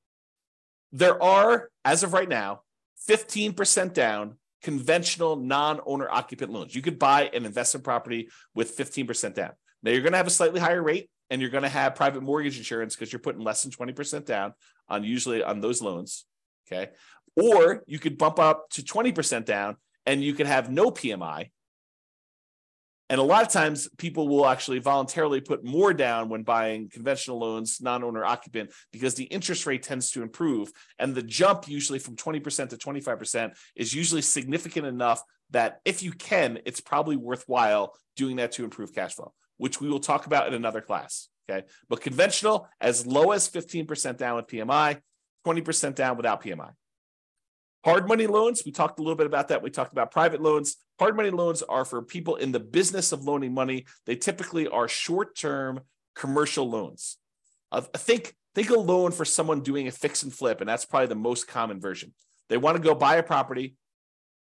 There 0.95 1.21
are, 1.21 1.71
as 1.85 2.05
of 2.05 2.13
right 2.13 2.29
now, 2.29 2.61
15% 3.09 3.93
down 3.93 4.37
conventional 4.63 5.35
non 5.35 5.81
owner 5.85 6.09
occupant 6.09 6.53
loans. 6.53 6.73
You 6.73 6.83
could 6.83 7.01
buy 7.01 7.25
an 7.35 7.45
investment 7.45 7.83
property 7.83 8.29
with 8.55 8.77
15% 8.77 9.35
down. 9.35 9.51
Now, 9.83 9.91
you're 9.91 10.03
going 10.03 10.13
to 10.13 10.19
have 10.19 10.29
a 10.29 10.31
slightly 10.31 10.61
higher 10.61 10.81
rate 10.81 11.11
and 11.31 11.41
you're 11.41 11.51
going 11.51 11.65
to 11.65 11.69
have 11.69 11.97
private 11.97 12.23
mortgage 12.23 12.59
insurance 12.59 12.95
because 12.95 13.13
you're 13.13 13.19
putting 13.19 13.43
less 13.43 13.65
than 13.65 13.73
20% 13.73 14.25
down 14.25 14.55
on 14.89 15.03
usually 15.03 15.43
on 15.43 15.61
those 15.61 15.83
loans. 15.83 16.27
Okay. 16.69 16.93
Or 17.37 17.83
you 17.89 17.99
could 17.99 18.17
bump 18.17 18.39
up 18.39 18.71
to 18.71 18.83
20% 18.83 19.45
down 19.45 19.77
and 20.07 20.23
you 20.23 20.33
can 20.33 20.47
have 20.47 20.71
no 20.71 20.93
PMI 20.93 21.51
and 23.14 23.21
a 23.21 23.25
lot 23.25 23.47
of 23.47 23.49
times 23.49 23.88
people 23.97 24.26
will 24.26 24.44
actually 24.44 24.80
voluntarily 24.80 25.40
put 25.40 25.64
more 25.64 25.94
down 25.94 26.28
when 26.28 26.42
buying 26.42 26.88
conventional 26.88 27.38
loans, 27.38 27.80
non 27.80 28.02
owner 28.02 28.25
occupant, 28.25 28.73
because 28.90 29.14
the 29.14 29.23
interest 29.23 29.66
rate 29.66 29.85
tends 29.85 30.11
to 30.11 30.23
improve. 30.23 30.73
And 30.99 31.14
the 31.14 31.23
jump, 31.23 31.68
usually 31.68 32.00
from 32.00 32.16
20% 32.16 32.71
to 32.71 32.76
25%, 32.76 33.56
is 33.76 33.94
usually 33.94 34.21
significant 34.21 34.88
enough 34.88 35.23
that 35.50 35.78
if 35.85 36.02
you 36.02 36.11
can, 36.11 36.59
it's 36.66 36.80
probably 36.80 37.16
worthwhile 37.16 37.94
doing 38.16 38.35
that 38.38 38.50
to 38.54 38.64
improve 38.64 38.92
cash 38.92 39.14
flow, 39.14 39.33
which 39.59 39.80
we 39.80 39.88
will 39.88 40.00
talk 40.00 40.26
about 40.26 40.49
in 40.49 40.54
another 40.54 40.80
class. 40.80 41.28
Okay. 41.49 41.64
But 41.88 42.00
conventional, 42.00 42.66
as 42.80 43.06
low 43.06 43.30
as 43.30 43.49
15% 43.49 44.16
down 44.16 44.35
with 44.35 44.49
PMI, 44.49 44.99
20% 45.47 45.94
down 45.94 46.16
without 46.16 46.42
PMI. 46.42 46.73
Hard 47.85 48.09
money 48.09 48.26
loans, 48.26 48.62
we 48.64 48.73
talked 48.73 48.99
a 48.99 49.03
little 49.03 49.17
bit 49.17 49.26
about 49.26 49.49
that. 49.49 49.62
We 49.62 49.69
talked 49.69 49.93
about 49.93 50.11
private 50.11 50.41
loans. 50.41 50.76
Hard 50.99 51.17
money 51.17 51.29
loans 51.29 51.62
are 51.62 51.85
for 51.85 52.00
people 52.00 52.37
in 52.37 52.50
the 52.50 52.61
business 52.61 53.12
of 53.12 53.25
loaning 53.25 53.53
money. 53.53 53.85
They 54.07 54.17
typically 54.17 54.67
are 54.67 54.88
short 54.88 55.37
term 55.37 55.81
commercial 56.14 56.69
loans. 56.69 57.19
Uh, 57.71 57.83
think, 57.83 58.35
think 58.55 58.71
a 58.71 58.79
loan 58.79 59.12
for 59.12 59.26
someone 59.26 59.61
doing 59.61 59.87
a 59.87 59.91
fix 59.91 60.23
and 60.23 60.33
flip, 60.33 60.62
and 60.62 60.69
that's 60.69 60.87
probably 60.87 61.09
the 61.09 61.14
most 61.14 61.47
common 61.47 61.79
version. 61.79 62.14
They 62.49 62.57
want 62.57 62.79
to 62.79 62.83
go 62.83 62.95
buy 62.95 63.17
a 63.17 63.23
property 63.23 63.75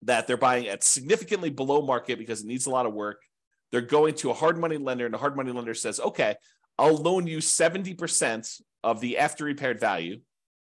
that 0.03 0.27
they're 0.27 0.37
buying 0.37 0.67
at 0.67 0.83
significantly 0.83 1.49
below 1.49 1.81
market 1.81 2.19
because 2.19 2.43
it 2.43 2.47
needs 2.47 2.67
a 2.67 2.71
lot 2.71 2.85
of 2.85 2.93
work. 2.93 3.23
They're 3.71 3.81
going 3.81 4.13
to 4.15 4.29
a 4.29 4.35
hard 4.35 4.59
money 4.59 4.77
lender, 4.77 5.05
and 5.05 5.13
the 5.13 5.17
hard 5.17 5.35
money 5.35 5.51
lender 5.51 5.73
says, 5.73 5.99
okay, 5.99 6.35
I'll 6.77 6.95
loan 6.95 7.25
you 7.25 7.39
70% 7.39 8.61
of 8.83 8.99
the 8.99 9.17
after 9.17 9.45
repaired 9.45 9.79
value 9.79 10.19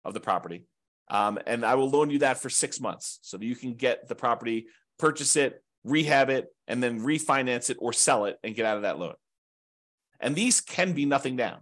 of 0.04 0.12
the 0.12 0.20
property 0.20 0.64
um, 1.10 1.38
and 1.46 1.64
I 1.64 1.74
will 1.74 1.88
loan 1.88 2.10
you 2.10 2.20
that 2.20 2.38
for 2.38 2.50
six 2.50 2.80
months 2.80 3.18
so 3.22 3.36
that 3.36 3.44
you 3.44 3.56
can 3.56 3.74
get 3.74 4.08
the 4.08 4.14
property, 4.14 4.66
purchase 4.98 5.36
it, 5.36 5.62
rehab 5.84 6.30
it, 6.30 6.48
and 6.66 6.82
then 6.82 7.00
refinance 7.00 7.70
it 7.70 7.78
or 7.80 7.92
sell 7.92 8.26
it 8.26 8.38
and 8.42 8.54
get 8.54 8.66
out 8.66 8.76
of 8.76 8.82
that 8.82 8.98
loan. 8.98 9.14
And 10.20 10.34
these 10.34 10.60
can 10.60 10.92
be 10.92 11.06
nothing 11.06 11.36
down. 11.36 11.60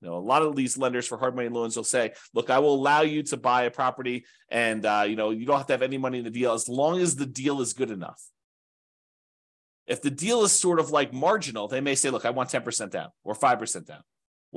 You 0.00 0.08
know, 0.08 0.16
a 0.16 0.20
lot 0.20 0.42
of 0.42 0.54
these 0.54 0.78
lenders 0.78 1.08
for 1.08 1.18
hard 1.18 1.34
money 1.34 1.48
loans 1.48 1.76
will 1.76 1.84
say, 1.84 2.12
"Look, 2.32 2.50
I 2.50 2.60
will 2.60 2.74
allow 2.74 3.00
you 3.00 3.24
to 3.24 3.36
buy 3.36 3.64
a 3.64 3.70
property, 3.70 4.26
and 4.48 4.86
uh, 4.86 5.04
you 5.08 5.16
know 5.16 5.30
you 5.30 5.44
don't 5.44 5.56
have 5.56 5.66
to 5.66 5.72
have 5.72 5.82
any 5.82 5.98
money 5.98 6.18
in 6.18 6.24
the 6.24 6.30
deal 6.30 6.52
as 6.52 6.68
long 6.68 7.00
as 7.00 7.16
the 7.16 7.26
deal 7.26 7.60
is 7.60 7.72
good 7.72 7.90
enough." 7.90 8.22
If 9.88 10.02
the 10.02 10.10
deal 10.10 10.44
is 10.44 10.52
sort 10.52 10.78
of 10.78 10.90
like 10.90 11.12
marginal, 11.12 11.66
they 11.66 11.80
may 11.80 11.96
say, 11.96 12.10
"Look, 12.10 12.24
I 12.24 12.30
want 12.30 12.50
ten 12.50 12.62
percent 12.62 12.92
down, 12.92 13.08
or 13.24 13.34
five 13.34 13.58
percent 13.58 13.88
down, 13.88 14.02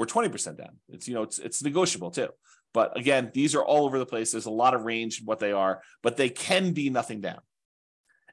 twenty 0.06 0.30
percent 0.30 0.58
down." 0.58 0.78
It's 0.90 1.08
you 1.08 1.14
know 1.14 1.24
it's 1.24 1.40
it's 1.40 1.64
negotiable 1.64 2.12
too. 2.12 2.30
But 2.74 2.98
again, 2.98 3.32
these 3.34 3.56
are 3.56 3.64
all 3.64 3.86
over 3.86 4.00
the 4.00 4.06
place. 4.06 4.32
There's 4.32 4.46
a 4.46 4.52
lot 4.52 4.74
of 4.74 4.84
range 4.84 5.20
in 5.20 5.26
what 5.26 5.40
they 5.40 5.52
are, 5.52 5.82
but 6.02 6.18
they 6.18 6.30
can 6.30 6.72
be 6.72 6.90
nothing 6.90 7.22
down. 7.22 7.40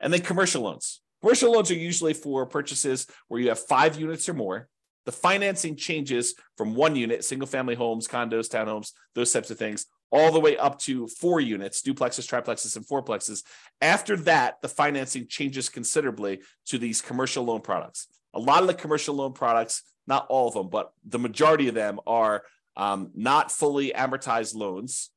And 0.01 0.13
then 0.13 0.21
commercial 0.21 0.63
loans. 0.63 1.01
Commercial 1.21 1.53
loans 1.53 1.71
are 1.71 1.75
usually 1.75 2.15
for 2.15 2.47
purchases 2.47 3.07
where 3.27 3.41
you 3.41 3.49
have 3.49 3.59
five 3.59 3.99
units 3.99 4.29
or 4.29 4.35
more. 4.35 4.69
The 5.07 5.13
financing 5.13 5.75
changes 5.75 6.35
from 6.57 6.75
one 6.75 6.95
unit, 6.95 7.25
single 7.25 7.49
family 7.49 7.75
homes, 7.75 8.07
condos, 8.07 8.49
townhomes, 8.49 8.93
those 9.15 9.33
types 9.33 9.51
of 9.51 9.59
things, 9.59 9.87
all 10.13 10.31
the 10.31 10.41
way 10.41 10.57
up 10.57 10.79
to 10.81 11.07
four 11.09 11.41
units, 11.41 11.83
duplexes, 11.83 12.29
triplexes, 12.29 12.77
and 12.77 12.87
fourplexes. 12.87 13.43
After 13.81 14.17
that, 14.19 14.57
the 14.63 14.69
financing 14.69 15.27
changes 15.27 15.69
considerably 15.69 16.41
to 16.67 16.79
these 16.79 17.01
commercial 17.01 17.45
loan 17.45 17.63
products. 17.63 18.07
A 18.35 18.39
lot 18.39 18.61
of 18.61 18.69
the 18.69 18.75
commercial 18.75 19.15
loan 19.15 19.33
products, 19.33 19.83
not 20.09 20.27
all 20.29 20.49
of 20.49 20.55
them, 20.55 20.69
but 20.69 20.93
the 21.07 21.19
majority 21.19 21.69
of 21.69 21.75
them 21.75 22.01
are 22.07 22.43
um, 22.77 23.11
not 23.15 23.53
fully 23.53 23.93
amortized 23.95 24.55
loans, 24.55 25.11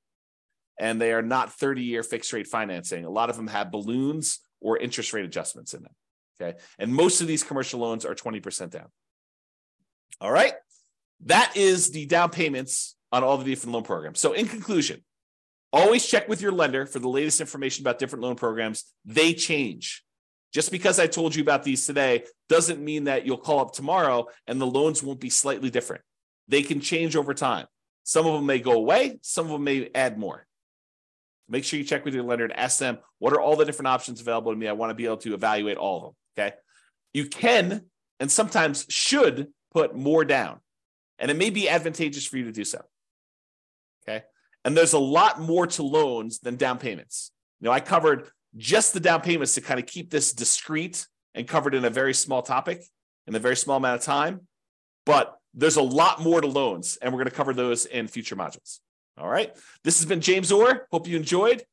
and 0.80 1.00
they 1.00 1.14
are 1.14 1.22
not 1.22 1.54
30 1.54 1.82
year 1.82 2.04
fixed 2.04 2.34
rate 2.34 2.48
financing. 2.48 3.06
A 3.06 3.10
lot 3.10 3.30
of 3.30 3.38
them 3.38 3.48
have 3.48 3.72
balloons 3.72 4.40
or 4.60 4.78
interest 4.78 5.14
rate 5.14 5.26
adjustments 5.26 5.74
in 5.74 5.84
them. 5.84 5.94
Okay. 6.40 6.58
And 6.78 6.94
most 6.94 7.22
of 7.22 7.28
these 7.28 7.44
commercial 7.44 7.80
loans 7.80 8.06
are 8.06 8.16
20% 8.16 8.72
down. 8.72 8.88
All 10.20 10.32
right. 10.32 10.54
That 11.26 11.56
is 11.56 11.92
the 11.92 12.06
down 12.06 12.30
payments 12.30 12.96
on 13.12 13.24
all 13.24 13.38
the 13.38 13.46
different 13.46 13.74
loan 13.74 13.84
programs. 13.84 14.20
So, 14.20 14.34
in 14.34 14.48
conclusion, 14.48 15.04
always 15.72 16.06
check 16.06 16.28
with 16.28 16.42
your 16.42 16.52
lender 16.52 16.86
for 16.86 17.00
the 17.00 17.10
latest 17.10 17.42
information 17.42 17.84
about 17.84 18.00
different 18.00 18.24
loan 18.24 18.36
programs. 18.36 18.86
They 19.06 19.34
change. 19.34 20.04
Just 20.52 20.72
because 20.72 21.00
I 21.00 21.08
told 21.08 21.34
you 21.34 21.42
about 21.42 21.64
these 21.64 21.86
today 21.86 22.26
doesn't 22.50 22.84
mean 22.84 23.06
that 23.06 23.26
you'll 23.26 23.38
call 23.38 23.60
up 23.60 23.74
tomorrow 23.74 24.28
and 24.48 24.60
the 24.60 24.68
loans 24.68 25.02
won't 25.02 25.20
be 25.20 25.30
slightly 25.30 25.70
different. 25.70 26.04
They 26.48 26.62
can 26.62 26.82
change 26.82 27.16
over 27.16 27.34
time. 27.34 27.68
Some 28.04 28.26
of 28.26 28.34
them 28.34 28.46
may 28.46 28.60
go 28.60 28.74
away, 28.74 29.20
some 29.22 29.46
of 29.46 29.52
them 29.52 29.64
may 29.64 29.90
add 29.96 30.18
more. 30.18 30.46
Make 31.48 31.64
sure 31.64 31.78
you 31.78 31.86
check 31.86 32.06
with 32.06 32.14
your 32.14 32.24
lender 32.24 32.46
and 32.46 32.56
ask 32.56 32.80
them 32.80 33.00
what 33.20 33.34
are 33.34 33.42
all 33.42 33.56
the 33.56 33.66
different 33.66 33.88
options 33.88 34.22
available 34.22 34.52
to 34.52 34.58
me. 34.58 34.68
I 34.68 34.74
want 34.74 34.90
to 34.90 34.96
be 34.96 35.06
able 35.06 35.18
to 35.18 35.34
evaluate 35.34 35.78
all 35.78 35.98
of 35.98 36.04
them. 36.04 36.14
Okay. 36.38 36.56
You 37.14 37.26
can 37.26 37.86
and 38.20 38.32
sometimes 38.32 38.86
should 38.90 39.48
put 39.74 39.96
more 39.96 40.24
down, 40.24 40.60
and 41.20 41.32
it 41.32 41.38
may 41.38 41.50
be 41.50 41.68
advantageous 41.68 42.26
for 42.26 42.38
you 42.38 42.46
to 42.46 42.52
do 42.52 42.64
so. 42.64 42.82
Okay. 44.04 44.24
And 44.64 44.78
there's 44.78 44.94
a 44.94 45.00
lot 45.00 45.42
more 45.42 45.68
to 45.68 45.84
loans 45.84 46.40
than 46.40 46.56
down 46.56 46.78
payments. 46.78 47.32
You 47.60 47.66
know, 47.66 47.72
I 47.72 47.80
covered 47.80 48.30
just 48.58 48.94
the 48.94 49.00
down 49.00 49.22
payments 49.22 49.56
to 49.56 49.62
kind 49.62 49.80
of 49.80 49.86
keep 49.86 50.10
this 50.10 50.34
discreet 50.34 51.08
and 51.34 51.48
covered 51.48 51.74
in 51.74 51.86
a 51.86 51.90
very 51.90 52.14
small 52.14 52.42
topic 52.42 52.84
in 53.28 53.36
a 53.36 53.40
very 53.40 53.56
small 53.56 53.78
amount 53.78 54.00
of 54.00 54.06
time. 54.06 54.42
But 55.06 55.38
there's 55.54 55.78
a 55.78 55.82
lot 55.82 56.22
more 56.22 56.42
to 56.42 56.48
loans, 56.48 56.98
and 57.02 57.12
we're 57.12 57.20
going 57.20 57.30
to 57.30 57.36
cover 57.36 57.54
those 57.54 57.86
in 57.86 58.08
future 58.08 58.36
modules. 58.36 58.80
All 59.18 59.30
right. 59.30 59.56
This 59.84 60.00
has 60.00 60.08
been 60.08 60.22
James 60.22 60.52
Orr. 60.52 60.88
Hope 60.92 61.08
you 61.08 61.18
enjoyed. 61.18 61.64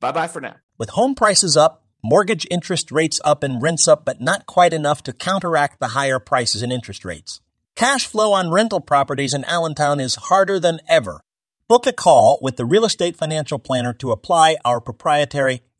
Bye 0.00 0.12
bye 0.12 0.28
for 0.28 0.40
now. 0.40 0.56
With 0.76 0.90
home 0.90 1.14
prices 1.14 1.56
up, 1.56 1.84
mortgage 2.02 2.46
interest 2.50 2.92
rates 2.92 3.20
up, 3.24 3.42
and 3.42 3.62
rents 3.62 3.88
up, 3.88 4.04
but 4.04 4.20
not 4.20 4.46
quite 4.46 4.72
enough 4.72 5.02
to 5.04 5.12
counteract 5.12 5.80
the 5.80 5.88
higher 5.88 6.18
prices 6.18 6.62
and 6.62 6.72
interest 6.72 7.04
rates. 7.04 7.40
Cash 7.74 8.06
flow 8.06 8.32
on 8.32 8.50
rental 8.50 8.80
properties 8.80 9.34
in 9.34 9.44
Allentown 9.44 10.00
is 10.00 10.16
harder 10.16 10.60
than 10.60 10.80
ever. 10.88 11.20
Book 11.68 11.86
a 11.86 11.92
call 11.92 12.38
with 12.40 12.56
the 12.56 12.64
Real 12.64 12.84
Estate 12.84 13.16
Financial 13.16 13.58
Planner 13.58 13.92
to 13.94 14.10
apply 14.12 14.56
our 14.64 14.80
proprietary 14.80 15.62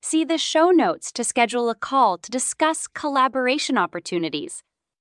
See 0.00 0.24
the 0.24 0.38
show 0.38 0.70
notes 0.70 1.10
to 1.12 1.24
schedule 1.24 1.68
a 1.68 1.74
call 1.74 2.18
to 2.18 2.30
discuss 2.30 2.86
collaboration 2.86 3.76
opportunities. 3.76 4.62